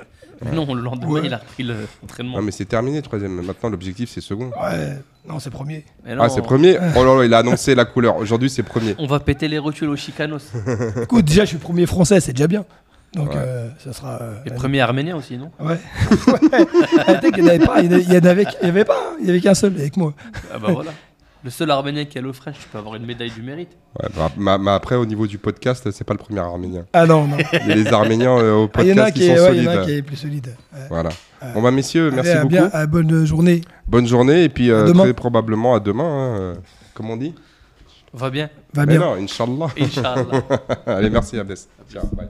[0.53, 1.21] Non, le lendemain, Ouais.
[1.25, 2.37] il a repris le- l'entraînement.
[2.37, 3.41] Non, mais c'est terminé, troisième.
[3.41, 4.51] Maintenant, l'objectif, c'est second.
[4.61, 4.97] Ouais,
[5.27, 5.85] non, c'est premier.
[6.03, 6.77] Mais non, Ah, c'est premier?
[6.95, 8.17] Oh là là, il a annoncé la couleur.
[8.17, 8.95] Aujourd'hui, c'est premier.
[8.97, 10.51] On va péter les rotules au Chicanos.
[11.03, 12.65] Écoute, déjà, je suis premier français, c'est déjà bien.
[13.13, 13.35] Donc, Ouais.
[13.37, 14.21] euh, ça sera.
[14.21, 15.51] euh, Et premier arménien aussi, non?
[15.59, 15.77] Ouais.
[17.33, 17.81] qu'il n'y en avait pas.
[17.81, 18.45] Il y en avait- il avait,
[18.79, 18.95] il pas.
[18.97, 19.17] hein.
[19.21, 20.13] Il y avait qu'un seul avec moi.
[20.53, 20.91] Ah bah voilà.
[21.43, 23.69] Le seul arménien qui a le French, tu peux avoir une médaille du mérite.
[23.99, 26.85] Ouais, bah, ma- ma- après, au niveau du podcast, c'est pas le premier arménien.
[26.93, 27.37] Ah non, non.
[27.61, 29.25] Il y a les arméniens euh, au Ah, Il y en a podcast qui qui
[29.27, 29.79] est, sont ouais, il y solides.
[29.79, 30.55] en a qui est plus solide.
[30.71, 30.79] Ouais.
[30.89, 31.09] Voilà.
[31.55, 32.49] Bon, bah, messieurs, Allez, merci à beaucoup.
[32.49, 33.61] bien, à bonne journée.
[33.87, 35.03] Bonne journée et puis euh, À demain.
[35.03, 36.03] très probablement à demain.
[36.03, 36.55] hein, euh,
[36.93, 37.33] comme on dit
[38.13, 38.49] Va bien.
[38.73, 39.05] Va Mais bien.
[39.07, 39.67] non, Inch'Allah.
[39.79, 40.25] Inch'Allah.
[40.85, 41.55] Allez, merci Abdes.
[41.91, 42.27] Ciao, bye.